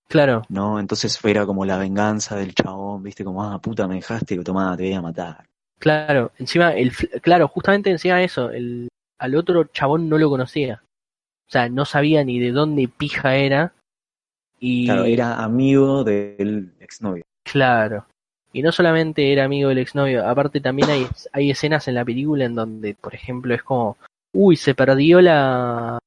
[0.08, 0.80] Claro, ¿no?
[0.80, 4.84] Entonces era como la venganza del chabón, viste, como, ah, puta, me dejaste, tomá, te
[4.84, 5.44] voy a matar.
[5.78, 10.82] claro, encima, el, claro, justamente encima de eso, el, al otro chabón no lo conocía.
[11.46, 13.74] O sea, no sabía ni de dónde pija era.
[14.58, 17.24] Y Claro, era amigo del exnovio.
[17.44, 18.06] Claro.
[18.52, 22.46] Y no solamente era amigo del exnovio, aparte también hay, hay escenas en la película
[22.46, 23.98] en donde, por ejemplo, es como,
[24.34, 25.98] uy, se perdió la...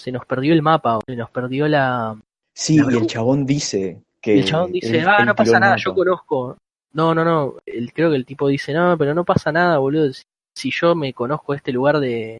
[0.00, 2.16] Se nos perdió el mapa, se nos perdió la...
[2.54, 4.36] Sí, La y el chabón dice que...
[4.36, 6.56] Y el chabón dice, él- ah, él no pasa nada, yo conozco.
[6.92, 10.12] No, no, no, el, creo que el tipo dice, no, pero no pasa nada, boludo.
[10.12, 10.22] Si,
[10.56, 12.38] si yo me conozco este lugar de...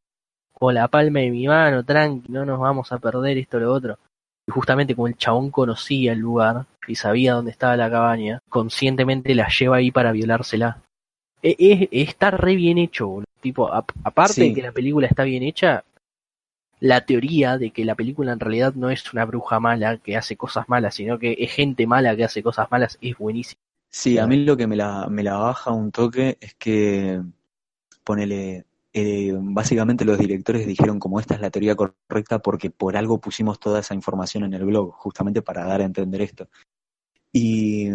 [0.53, 3.73] Con la palma de mi mano, tranqui, no nos vamos a perder esto o lo
[3.73, 3.99] otro.
[4.45, 9.35] Y justamente como el chabón conocía el lugar y sabía dónde estaba la cabaña, conscientemente
[9.37, 10.79] la lleva ahí para violársela.
[11.43, 13.25] E- es- está re bien hecho, boludo.
[13.41, 14.49] Tipo, a- aparte Sí.
[14.49, 15.84] de que la película está bien hecha,
[16.80, 20.36] la teoría de que la película en realidad no es una bruja mala que hace
[20.36, 23.61] cosas malas, sino que es gente mala que hace cosas malas, es buenísimo.
[23.91, 27.20] Sí, a mí lo que me la, me la baja un toque es que,
[28.05, 33.18] ponele, eh, básicamente los directores dijeron como esta es la teoría correcta porque por algo
[33.18, 36.49] pusimos toda esa información en el blog, justamente para dar a entender esto.
[37.32, 37.89] Y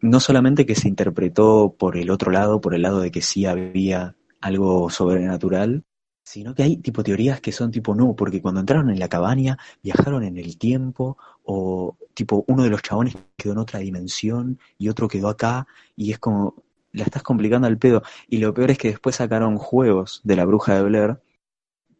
[0.00, 3.46] no solamente que se interpretó por el otro lado, por el lado de que sí
[3.46, 5.84] había algo sobrenatural,
[6.24, 9.58] sino que hay tipo teorías que son tipo no, porque cuando entraron en la cabaña
[9.82, 14.88] viajaron en el tiempo o tipo uno de los chabones quedó en otra dimensión y
[14.88, 15.66] otro quedó acá
[15.96, 16.54] y es como
[16.92, 20.44] la estás complicando al pedo y lo peor es que después sacaron juegos de la
[20.44, 21.20] bruja de Blair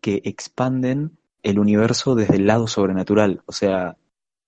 [0.00, 3.96] que expanden el universo desde el lado sobrenatural, o sea,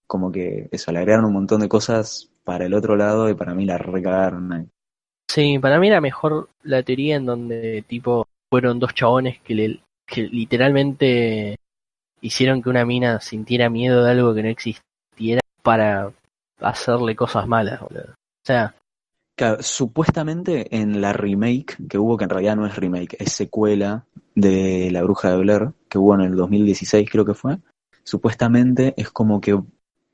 [0.07, 3.55] como que eso, le agregaron un montón de cosas para el otro lado y para
[3.55, 4.70] mí la recagaron.
[5.29, 9.81] Sí, para mí era mejor la teoría en donde tipo fueron dos chabones que, le,
[10.16, 11.57] literalmente
[12.20, 16.12] hicieron que una mina sintiera miedo de algo que no existiera para
[16.61, 18.12] hacerle cosas malas, boludo.
[18.12, 18.75] O sea,
[19.37, 24.07] Claro, supuestamente en la remake que hubo, que en realidad no es remake, es secuela
[24.37, 27.59] de La Bruja de Blair, que hubo en el 2016 creo que fue,
[28.05, 29.61] supuestamente es como que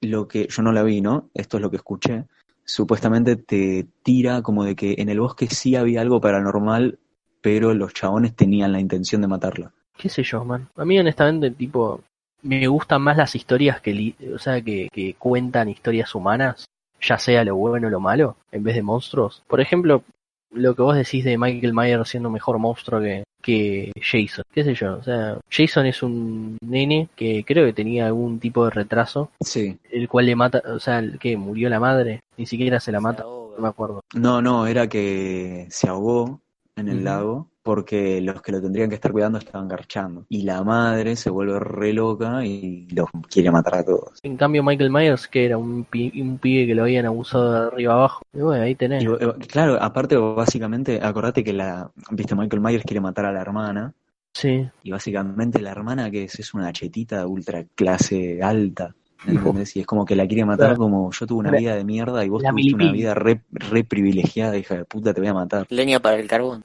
[0.00, 1.28] lo que yo no la vi, ¿no?
[1.34, 2.24] Esto es lo que escuché.
[2.70, 7.00] Supuestamente te tira como de que en el bosque sí había algo paranormal,
[7.40, 9.72] pero los chabones tenían la intención de matarla.
[9.96, 10.68] qué sé yo, man.
[10.76, 12.00] A mí honestamente, tipo,
[12.42, 16.66] me gustan más las historias que, o sea, que, que cuentan historias humanas,
[17.00, 19.42] ya sea lo bueno o lo malo, en vez de monstruos.
[19.48, 20.04] Por ejemplo,
[20.52, 24.74] lo que vos decís de Michael Myers siendo mejor monstruo que, que Jason, qué sé
[24.74, 29.30] yo, o sea, Jason es un nene que creo que tenía algún tipo de retraso,
[29.40, 29.78] Sí.
[29.90, 33.22] el cual le mata, o sea, que murió la madre, ni siquiera se la mata,
[33.24, 34.00] no me acuerdo.
[34.14, 36.40] No, no, era que se ahogó
[36.80, 40.24] en el lago porque los que lo tendrían que estar cuidando estaban garchando.
[40.28, 44.18] Y la madre se vuelve re loca y los quiere matar a todos.
[44.22, 47.66] En cambio Michael Myers, que era un, pi- un pibe que lo habían abusado de
[47.68, 49.04] arriba abajo, y bueno, ahí tenés.
[49.04, 53.40] Y, eh, claro, aparte, básicamente, acordate que la, viste, Michael Myers quiere matar a la
[53.42, 53.92] hermana.
[54.32, 58.94] Sí, Y básicamente la hermana que es, es una chetita ultra clase alta.
[59.26, 59.76] ¿Entendés?
[59.76, 60.78] Y es como que la quiere matar Claro.
[60.82, 63.84] como yo tuve una vida de mierda y vos la tuviste una vida re, re
[63.84, 65.66] privilegiada, hija de puta, te voy a matar.
[65.70, 66.62] Leña para el carbón.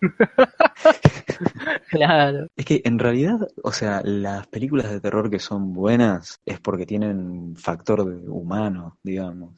[1.90, 2.46] claro.
[2.56, 6.86] Es que en realidad, o sea, las películas de terror que son buenas es porque
[6.86, 9.54] tienen factor de humano, digamos.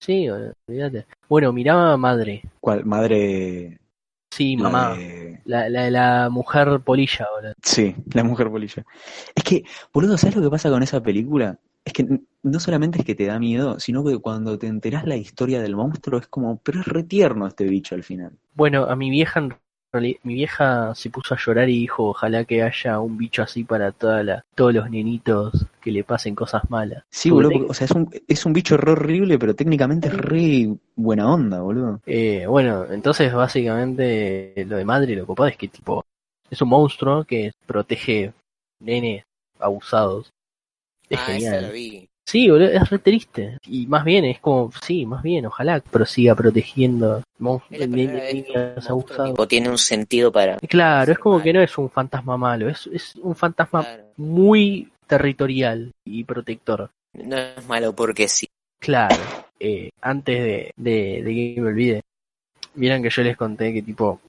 [0.00, 1.06] Sí, olvídate.
[1.28, 2.42] Bueno, miraba Madre.
[2.60, 2.84] ¿Cuál?
[2.84, 3.78] Madre.
[4.34, 4.96] Sí, mamá.
[5.44, 7.54] La, la, la mujer polilla, boludo.
[7.62, 8.84] Sí, la mujer polilla.
[9.32, 9.62] Es que,
[9.92, 11.60] boludo, ¿sabes lo que pasa con esa película?
[11.84, 12.04] Es que
[12.42, 15.76] no solamente es que te da miedo, sino que cuando te enterás la historia del
[15.76, 18.32] monstruo es como, pero es retierno este bicho al final.
[18.54, 19.54] Bueno, a mi vieja, en
[20.00, 23.92] mi vieja se puso a llorar y dijo, ojalá que haya un bicho así para
[23.92, 27.04] toda la, todos los nenitos que le pasen cosas malas.
[27.10, 30.16] Sí, boludo, porque, o sea, es un, es un bicho re horrible, pero técnicamente es
[30.16, 32.00] re buena onda, boludo.
[32.06, 36.04] Eh, bueno, entonces básicamente lo de madre lo copado es que tipo
[36.50, 38.32] es un monstruo que protege
[38.80, 39.24] nenes
[39.58, 40.32] abusados.
[41.08, 41.72] Es ah, esa la genial.
[41.72, 42.08] vi.
[42.26, 43.58] Sí, boludo, es re triste.
[43.66, 47.92] Y más bien, es como, sí, más bien, ojalá prosiga protegiendo mon- Es la ne-
[47.92, 49.30] primera vez que un niños monstruo abusados.
[49.30, 50.56] tipo, tiene un sentido para...
[50.56, 54.04] Claro, es como que no es un fantasma malo, es, es un fantasma Claro.
[54.16, 56.90] muy territorial y protector.
[57.12, 58.46] No es malo porque sí.
[58.80, 59.16] Claro,
[59.60, 62.00] eh, antes de, de, de que me olvide,
[62.74, 64.20] vieron que yo les conté que tipo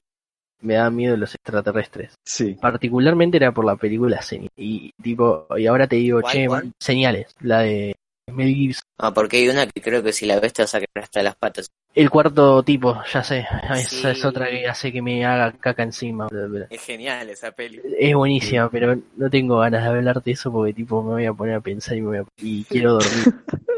[0.60, 2.14] me da miedo los extraterrestres.
[2.24, 2.54] Sí.
[2.60, 4.50] Particularmente era por la película Señales.
[4.56, 6.64] Y tipo, y ahora te digo, ¿Cuál, che, cuál?
[6.64, 7.94] man, Señales, la de
[8.32, 8.82] Mel Gibson.
[8.98, 11.22] Ah, porque hay una que creo que si la ves te vas a quedar hasta
[11.22, 11.68] las patas.
[11.94, 14.06] El cuarto tipo, ya sé, esa Sí.
[14.08, 16.26] es otra que hace que me haga caca encima.
[16.68, 17.80] Es genial esa peli.
[17.98, 21.32] Es buenísima, pero no tengo ganas de hablar de eso porque tipo me voy a
[21.32, 22.24] poner a pensar y me voy a...
[22.38, 23.34] y quiero dormir.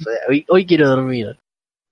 [0.00, 1.38] O sea, hoy, hoy quiero dormir.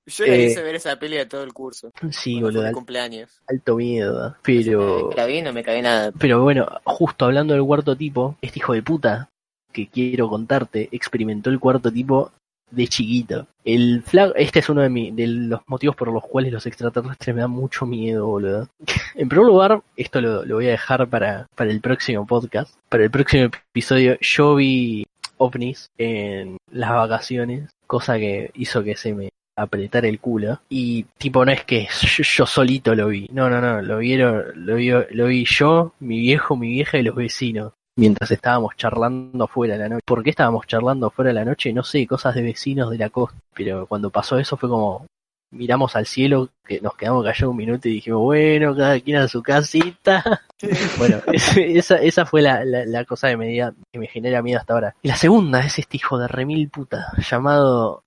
[0.09, 1.91] Yo le Eh, hice ver esa peli a todo el curso.
[2.11, 3.41] Sí, boludo, al- cumpleaños.
[3.47, 4.35] alto miedo.
[4.43, 5.11] Pero...
[5.17, 6.13] La vi y no me cagué nada.
[6.19, 9.29] Pero bueno, justo hablando del cuarto tipo, este hijo de puta
[9.73, 12.33] que quiero contarte experimentó el cuarto tipo
[12.71, 13.47] de chiquito.
[13.65, 17.35] El flag, este es uno de, mi- de los motivos por los cuales los extraterrestres
[17.35, 18.69] me dan mucho miedo, boludo.
[19.15, 23.05] En primer lugar, esto lo, lo voy a dejar para, para el próximo podcast, para
[23.05, 24.17] el próximo episodio.
[24.21, 25.05] Yo vi
[25.39, 29.29] ovnis en las vacaciones, cosa que hizo que se me
[29.59, 33.29] apretar el culo y tipo no es que yo, yo solito lo vi.
[33.33, 37.03] No no no lo vieron lo vio, lo vi yo mi viejo mi vieja y
[37.03, 37.73] los vecinos.
[37.97, 40.03] Mientras estábamos charlando afuera de la noche.
[40.05, 41.73] ¿por qué estábamos charlando afuera de la noche?
[41.73, 43.37] no sé cosas de vecinos de la costa.
[43.55, 45.05] Pero cuando pasó eso fue como
[45.51, 49.29] miramos al cielo que nos quedamos callados un minuto y dijimos bueno cada quien a
[49.29, 50.43] su casita
[50.99, 51.23] bueno
[51.57, 54.75] esa esa fue la, la, la cosa que me, diga- que me genera miedo hasta
[54.75, 54.95] ahora.
[55.03, 58.03] Y la segunda es este hijo de remil puta llamado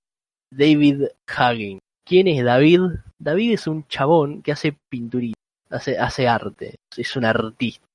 [0.52, 1.80] David Hagen.
[2.06, 2.82] ¿Quién es David?
[3.20, 5.38] David es un chabón que hace pinturita,
[5.70, 7.86] hace, hace arte, es un artista,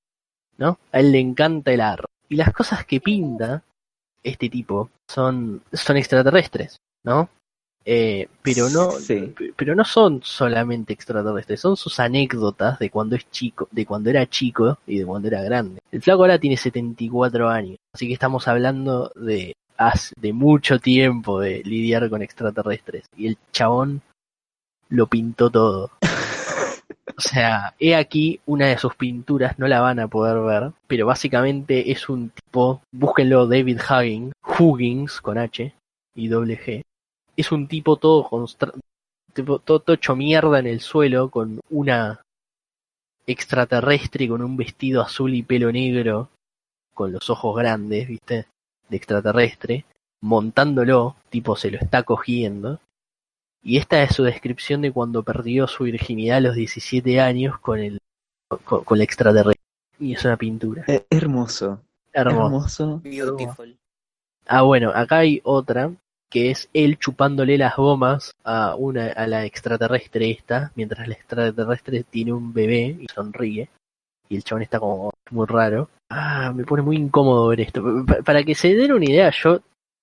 [0.59, 0.78] ¿no?
[0.92, 2.07] A él le encanta el arte.
[2.28, 3.62] Y las cosas que pinta
[4.22, 7.28] este tipo son, son extraterrestres, ¿no?
[7.84, 9.32] Eh, pero no, Sí.
[9.54, 14.26] pero no son solamente extraterrestres, son sus anécdotas de cuando es chico, de cuando era
[14.26, 15.78] chico y de cuando era grande.
[15.92, 21.41] El flaco ahora tiene 74 años, así que estamos hablando de hace de mucho tiempo
[21.41, 24.03] de lidiar con extraterrestres y el chabón
[24.89, 25.91] lo pintó todo.
[27.18, 31.07] O sea, he aquí una de sus pinturas, no la van a poder ver, pero
[31.07, 35.72] básicamente es un tipo, búsquenlo David Huggins, Huggins con H
[36.14, 36.83] y doble G.
[37.37, 38.47] Es un tipo todo
[39.33, 42.20] tipo, todo, todo hecho mierda en el suelo con una
[43.27, 46.31] extraterrestre con un vestido azul y pelo negro
[46.95, 48.47] con los ojos grandes, ¿viste?
[48.89, 49.84] De extraterrestre,
[50.20, 52.80] montándolo, tipo se lo está cogiendo.
[53.62, 57.80] Y esta es su descripción de cuando perdió su virginidad a los 17 años con
[57.80, 57.99] el
[58.64, 59.62] con, con la extraterrestre.
[59.99, 60.84] Y es una pintura.
[60.87, 61.80] Eh, hermoso.
[62.12, 62.45] Hermoso.
[62.45, 63.01] Hermoso.
[63.03, 63.76] Beautiful.
[64.47, 65.93] Ah, bueno, acá hay otra
[66.30, 72.05] que es él chupándole las gomas a una a la extraterrestre esta, mientras la extraterrestre
[72.05, 73.68] tiene un bebé y sonríe.
[74.28, 75.89] Y el chabón está como muy raro.
[76.11, 77.82] Ah, me pone muy incómodo ver esto.
[78.07, 79.61] Pa- Para que se den una idea, yo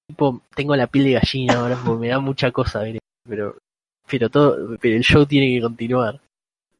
[0.07, 3.57] tipo tengo la piel de gallina ahora porque me da mucha cosa ver esto, pero
[4.09, 6.19] pero todo pero el show tiene que continuar.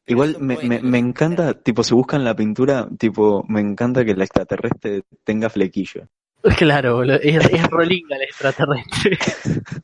[0.05, 4.25] Igual me, me, me encanta, tipo, si buscan la pintura, tipo, me encanta que la
[4.25, 6.07] extraterrestre tenga flequillo.
[6.57, 9.17] Claro, boludo, es, es rolinga la extraterrestre.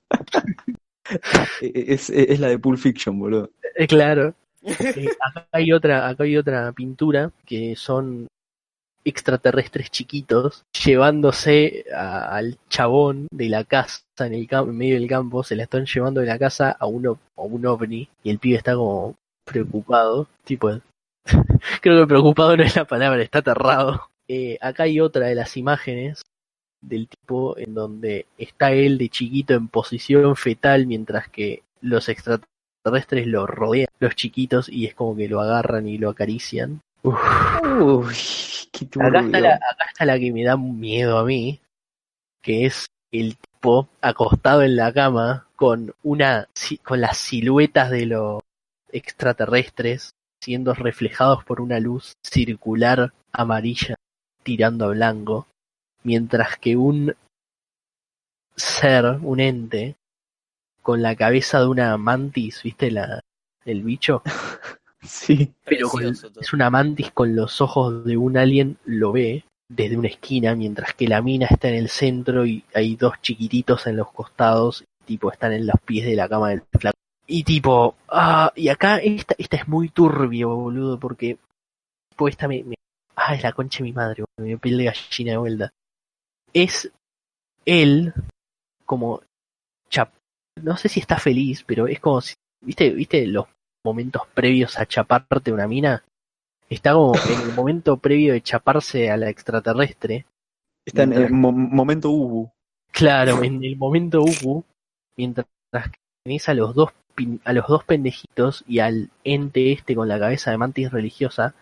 [1.61, 3.49] E- Es, es la de Pulp Fiction, boludo.
[3.75, 4.33] Eh, claro.
[4.61, 8.27] Eh, acá hay otra, acá hay otra pintura que son
[9.05, 15.43] extraterrestres chiquitos llevándose a- al chabón de la casa en el en medio del campo,
[15.43, 18.39] se la están llevando de la casa a un, o- a un ovni y el
[18.39, 20.69] pibe está como preocupado, tipo,
[21.81, 24.09] creo que preocupado no es la palabra, está aterrado.
[24.27, 26.21] Eh, acá hay otra de las imágenes
[26.81, 33.27] del tipo en donde está él de chiquito en posición fetal mientras que los extraterrestres
[33.27, 36.81] lo rodean, los chiquitos, y es como que lo agarran y lo acarician.
[37.03, 37.61] Uf.
[37.63, 38.15] Uy,
[38.71, 41.59] qué Acá está, la, acá está la que me da miedo a mí,
[42.41, 46.47] que es el tipo acostado en la cama con una
[46.83, 48.41] con las siluetas de los
[48.91, 53.95] extraterrestres siendo reflejados por una luz circular amarilla
[54.43, 55.47] tirando a blanco,
[56.03, 57.15] mientras que un
[58.55, 59.95] ser, un ente,
[60.81, 63.21] con la cabeza de una mantis, ¿viste la
[63.65, 64.23] el bicho?
[65.01, 65.51] Sí.
[65.65, 66.41] pero con- Precioso todo.
[66.41, 70.93] es una mantis con los ojos de un alien, lo ve desde una esquina, mientras
[70.93, 75.31] que la mina está en el centro y hay dos chiquititos en los costados, tipo
[75.31, 76.97] están en los pies de la cama del flaco.
[77.27, 81.37] Y tipo, ah, y acá esta, esta es muy turbio, boludo, porque
[82.09, 82.75] tipo esta me, me-
[83.15, 85.69] ah, es la concha de mi madre, boludo, me piel de gallina de vuelta.
[86.51, 86.91] Es
[87.65, 88.13] él
[88.85, 89.21] como
[89.89, 90.11] chap,
[90.63, 93.45] no sé si está feliz, pero es como si, viste, viste los
[93.83, 96.03] momentos previos a chaparte una mina,
[96.69, 100.25] está como en el momento previo de chaparse a la extraterrestre,
[100.85, 102.49] Está en el mo- momento Ubu.
[102.91, 104.63] claro, en el momento Ubu,
[105.17, 109.95] mientras que tenés a los dos pin- a los dos pendejitos y al ente este
[109.95, 111.53] con la cabeza de mantis religiosa,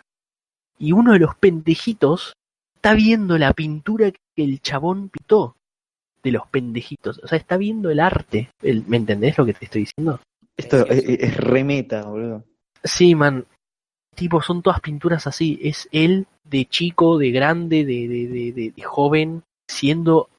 [0.79, 2.33] y uno de los pendejitos
[2.75, 5.55] está viendo la pintura que el chabón pintó
[6.23, 9.65] de los pendejitos, o sea, está viendo el arte, El- ¿me entendés lo que te
[9.65, 10.19] estoy diciendo?
[10.57, 12.43] Esto es, es- es remeta, boludo.
[12.83, 13.45] Sí, man.
[14.15, 15.59] Tipo, son todas pinturas así.
[15.61, 20.29] Es él de chico, de grande, de, de, de, de- de joven, siendo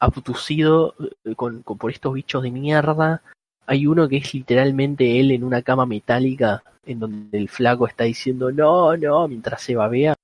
[0.00, 0.94] abducido
[1.24, 3.22] eh, con, con- por estos bichos de mierda.
[3.66, 8.04] Hay uno que es literalmente él en una cama metálica en donde el flaco está
[8.04, 10.14] diciendo no, no, mientras se babea.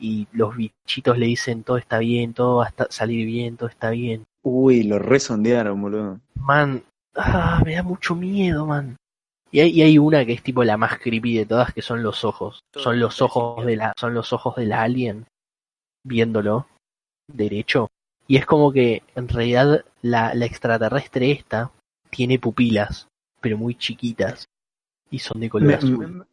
[0.00, 3.90] Y los bichitos le dicen todo está bien, todo va a salir bien, todo está
[3.90, 4.24] bien.
[4.42, 6.20] Uy, lo resondearon, boludo.
[6.36, 6.82] Man,
[7.16, 8.96] ah, me da mucho miedo, man.
[9.50, 12.02] Y hay, y hay una que es tipo la más creepy de todas, que son
[12.02, 12.60] los ojos.
[12.72, 15.26] Todo Son los ojos de la, son los ojos del alien
[16.04, 16.66] viéndolo
[17.32, 17.88] derecho.
[18.26, 21.70] Y es como que en realidad la, la extraterrestre esta
[22.10, 23.06] tiene pupilas,
[23.40, 24.46] pero muy chiquitas.
[25.10, 26.08] Y son de color Me, azul.
[26.08, 26.24] me-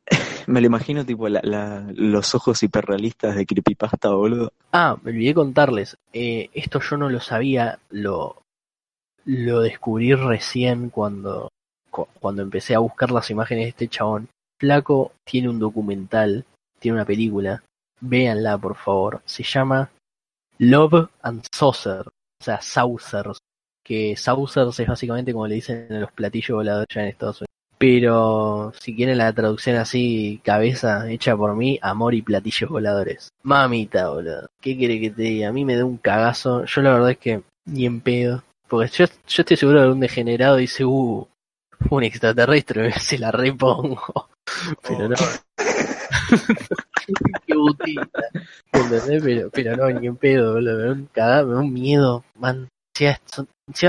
[0.48, 4.52] me lo imagino tipo la, la- los ojos hiperrealistas de Creepypasta, boludo.
[4.72, 5.98] Ah, me olvidé contarles.
[6.14, 8.42] eh, esto yo no lo sabía, lo,
[9.26, 11.50] lo descubrí recién cuando,
[11.90, 14.28] cu- cuando empecé a buscar las imágenes de este chabón.
[14.60, 16.46] Flaco tiene un documental,
[16.80, 17.64] tiene una película.
[18.00, 19.22] Véanla, por favor.
[19.26, 19.90] Se llama
[20.60, 22.08] Love and Saucer.
[22.08, 23.38] O sea, Saucers.
[23.84, 27.48] Que Saucers es básicamente como le dicen a los platillos voladores en Estados Unidos.
[27.78, 33.30] Pero si quieren la traducción así, cabeza, hecha por mí, amor y platillos voladores.
[33.42, 34.48] Mamita, boludo.
[34.62, 35.50] ¿Qué quiere que te diga?
[35.50, 36.64] A mí me da un cagazo.
[36.66, 38.44] Yo la verdad es que ni en pedo.
[38.72, 41.28] Porque yo, yo estoy seguro de un degenerado dice, uh,
[41.90, 44.30] un extraterrestre, se la repongo.
[44.88, 45.16] Pero no.
[47.46, 48.24] Qué botita.
[48.72, 49.22] ¿Entendés?
[49.24, 50.78] Pero, pero no, ni en pedo, boludo.
[50.78, 52.64] Me da un cagazo, me da un miedo, man.
[52.64, 53.48] O sea, son-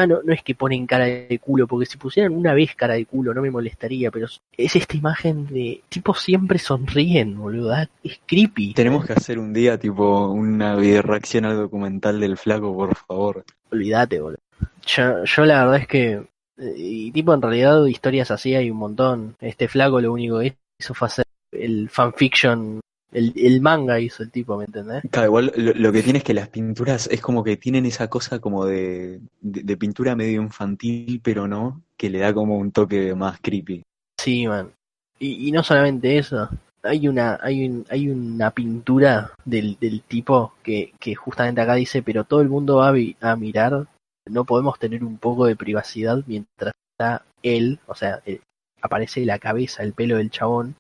[0.09, 3.05] no, no es que ponen cara de culo, porque si pusieran una vez cara de
[3.05, 4.27] culo no me molestaría, pero
[4.57, 7.73] es esta imagen de tipo siempre sonríen, boludo.
[7.75, 8.75] ah, Es creepy.
[8.75, 13.45] Tenemos que hacer un día tipo una video reacción al documental del flaco, por favor.
[13.71, 14.39] Olvídate, boludo.
[14.87, 16.13] Yo, yo la verdad es que,
[16.59, 19.37] eh, y tipo en realidad historias así hay un montón.
[19.41, 22.81] Este flaco lo único que hizo fue hacer el fanfiction,
[23.13, 25.03] el, el manga hizo el tipo, ¿me entendés?
[25.11, 28.09] Claro, igual lo, lo que tiene es que las pinturas es como que tienen esa
[28.09, 32.73] cosa como de, de, de pintura medio infantil, pero no, que le da como un
[32.73, 33.83] toque más creepy.
[34.19, 34.71] Sí, man.
[35.19, 36.49] Y, y no solamente eso,
[36.83, 42.03] hay una, hay un, hay una pintura del, del tipo que, que justamente acá dice,
[42.03, 43.87] pero todo el mundo va a, vi- a mirar,
[44.27, 48.41] no podemos tener un poco de privacidad mientras está él, o sea, eh,
[48.81, 50.77] aparece la cabeza, el pelo del chabón,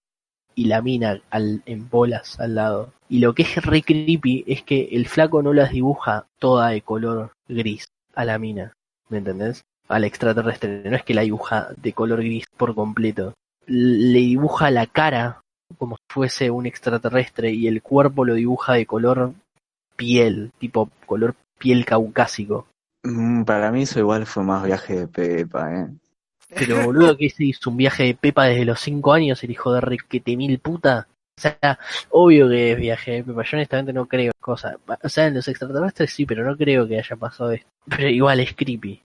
[0.54, 2.92] y la mina al, en bolas al lado.
[3.08, 6.82] Y lo que es re creepy es que el flaco no las dibuja toda de
[6.82, 8.74] color gris a la mina,
[9.08, 9.62] ¿me entendés?
[9.88, 13.34] Al extraterrestre, no es que la dibuja de color gris por completo.
[13.66, 15.40] Le dibuja la cara
[15.78, 19.32] como si fuese un extraterrestre y el cuerpo lo dibuja de color
[19.96, 22.66] piel, tipo color piel caucásico.
[23.04, 25.88] Mm, para mí eso igual fue más viaje de Pepa, ¿eh?
[26.48, 29.72] Pero boludo que se hizo un viaje de Pepa desde los 5 años, el hijo
[29.72, 31.08] de requete mil puta.
[31.38, 31.78] O sea,
[32.10, 34.76] obvio que es viaje de Pepa, yo honestamente no creo cosa.
[35.02, 37.68] O sea, en los extraterrestres sí, pero no creo que haya pasado esto.
[37.88, 39.02] Pero igual es creepy.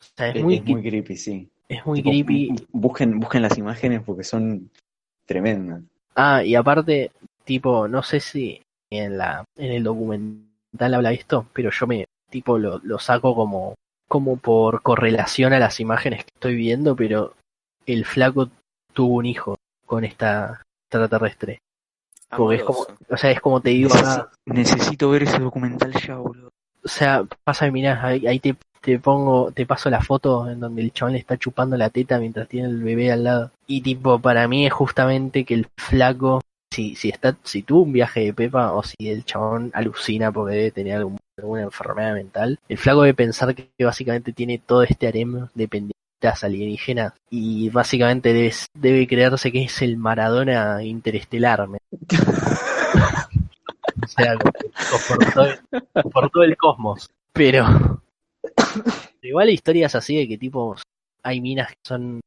[0.00, 1.48] O sea, es, Es, muy, es muy creepy, sí.
[1.68, 2.48] es muy Tipo, creepy.
[2.50, 4.70] bu- Busquen, busquen las imágenes porque son
[5.26, 5.82] tremendas.
[6.14, 7.10] Ah, y aparte,
[7.44, 12.04] tipo, no sé si en la en el documental habla esto, pero yo me
[12.34, 13.74] tipo lo, lo saco como
[14.08, 17.34] como por correlación a las imágenes que estoy viendo, pero
[17.86, 18.50] el flaco
[18.92, 19.56] tuvo un hijo
[19.86, 21.58] con esta extraterrestre.
[22.36, 26.16] Porque es como, o sea, es como te digo acá, Necesito ver ese documental ya,
[26.16, 26.50] boludo.
[26.84, 30.82] o sea, pasa, mirá, ahí, ahí te, te pongo, te paso la foto en donde
[30.82, 33.52] el chabón le está chupando la teta mientras tiene el bebé al lado.
[33.68, 36.40] Y tipo, para mí es justamente que el flaco,
[36.74, 40.56] si, si está, si tuvo un viaje de Pepa o si el chabón alucina porque
[40.56, 45.06] debe tener algún- alguna enfermedad mental, el flaco debe pensar que básicamente tiene todo este
[45.08, 45.94] harem de pendientes
[46.42, 51.68] alienígenas y básicamente debe, debe creerse que es el Maradona interestelar.
[51.68, 51.78] ¿me
[54.02, 57.08] o sea, por, todo el, por todo el cosmos.
[57.32, 57.66] Pero
[59.22, 60.76] igual historias así de que tipo
[61.22, 62.20] hay minas que son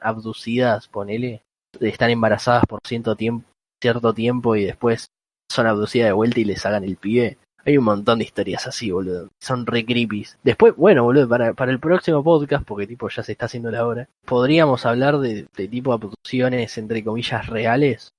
[0.00, 1.42] abducidas, ponele,
[1.80, 3.46] están embarazadas por cierto tiempo,
[3.80, 5.06] cierto tiempo y después
[5.50, 7.38] son abducidas de vuelta y les hagan el pibe.
[7.64, 9.28] Hay un montón de historias así, boludo.
[9.40, 10.26] Son re creepy.
[10.42, 13.86] Después, bueno, boludo, para, para el próximo podcast, porque tipo ya se está haciendo la
[13.86, 18.12] hora, podríamos hablar de, de tipo abducciones entre comillas reales.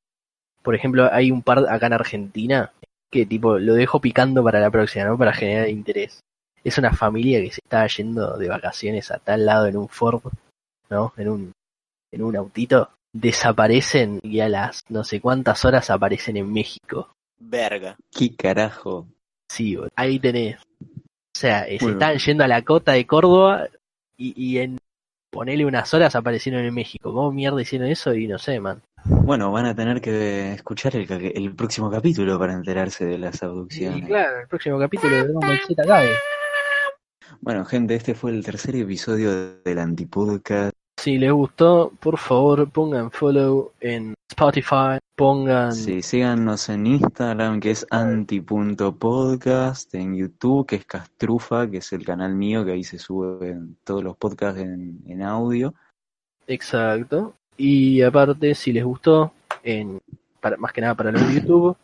[0.62, 2.72] Por ejemplo, hay un par acá en Argentina
[3.12, 5.18] que tipo lo dejo picando para la próxima, ¿no?
[5.18, 6.22] Para generar interés.
[6.64, 10.22] Es una familia que se está yendo de vacaciones a tal lado en un Ford,
[10.89, 11.14] ¿no?
[11.18, 11.51] En un,
[12.12, 12.91] en un autito.
[13.14, 17.14] Desaparecen y a las no sé cuántas horas aparecen en México.
[17.39, 17.97] Verga.
[18.12, 19.07] ¿Qué carajo?
[19.49, 20.57] Sí, ahí tenés.
[20.82, 23.68] O sea, eh, se están yendo a la cota de Córdoba
[24.18, 24.78] y, y en
[25.32, 27.14] ponele unas horas aparecieron en México.
[27.14, 28.14] ¿Cómo mierda hicieron eso?
[28.14, 28.82] Y no sé, man.
[29.05, 33.45] Bueno, van a tener que escuchar el, el próximo capítulo para enterarse de las Y
[33.45, 34.05] abducciones.
[34.05, 36.09] claro, el próximo capítulo de Dragon Ball Z cabe.
[37.39, 40.70] Bueno, gente, este fue el tercer episodio del Antipodcast.
[41.02, 47.72] Si les gustó, por favor pongan follow en Spotify, pongan Sí, síganos en Instagram, que
[47.72, 52.99] es anti.podcast, en YouTube, que es Castrufa, que es el canal mío, que ahí se
[52.99, 55.74] suben todos los podcasts en, en audio.
[56.45, 57.34] exacto.
[57.58, 59.34] Y aparte, si les gustó,
[59.64, 59.99] en
[60.39, 61.76] para, más que nada para los de YouTube,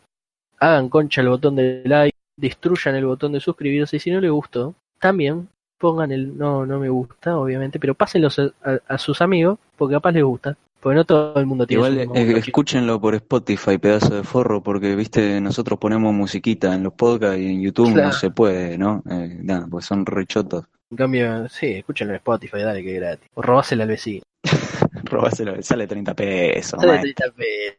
[0.60, 4.30] hagan concha el botón de like, destruyan el botón de suscribirse y si no les
[4.30, 5.48] gustó, también
[5.78, 9.94] pongan el no no me gusta, obviamente, pero pásenlos a, a- a sus amigos, porque
[9.94, 10.56] capaz les gusta.
[10.80, 14.62] Porque no todo el mundo tiene Igual su eh, escúchenlo por Spotify, pedazo de forro,
[14.62, 18.06] porque viste, nosotros ponemos musiquita en los podcasts y en YouTube Claro.
[18.08, 19.02] no se puede, ¿no?
[19.10, 20.66] Eh, nada, pues son rechotos.
[20.92, 23.28] En cambio, sí, escúchenlo en Spotify, dale que es gratis.
[23.34, 24.22] O robáselo al vecino.
[25.04, 27.00] Robáselo, sale 30 pesos, Sale man.
[27.02, 27.24] 30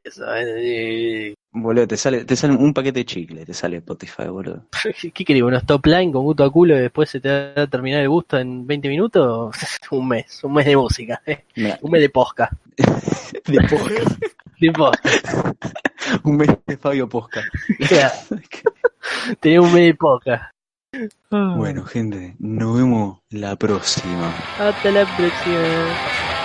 [0.03, 0.25] pesos.
[0.37, 4.65] eh, Boludo, te sale, te sale un paquete de chicle, te sale Spotify, boludo.
[5.13, 5.41] ¿Qué querés?
[5.43, 8.09] ¿Unos top line con gusto a culo y después se te va a terminar el
[8.09, 9.55] gusto en 20 minutos?
[9.91, 11.45] un mes, un mes de música, eh.
[11.81, 12.49] Un mes de posca.
[13.45, 15.53] de posca.
[16.23, 17.41] un mes de Fabio Posca.
[17.81, 18.11] O sea,
[19.39, 20.51] tenés un mes de posca.
[21.31, 24.33] Bueno, gente, nos vemos la próxima.
[24.57, 26.38] Hasta la próxima.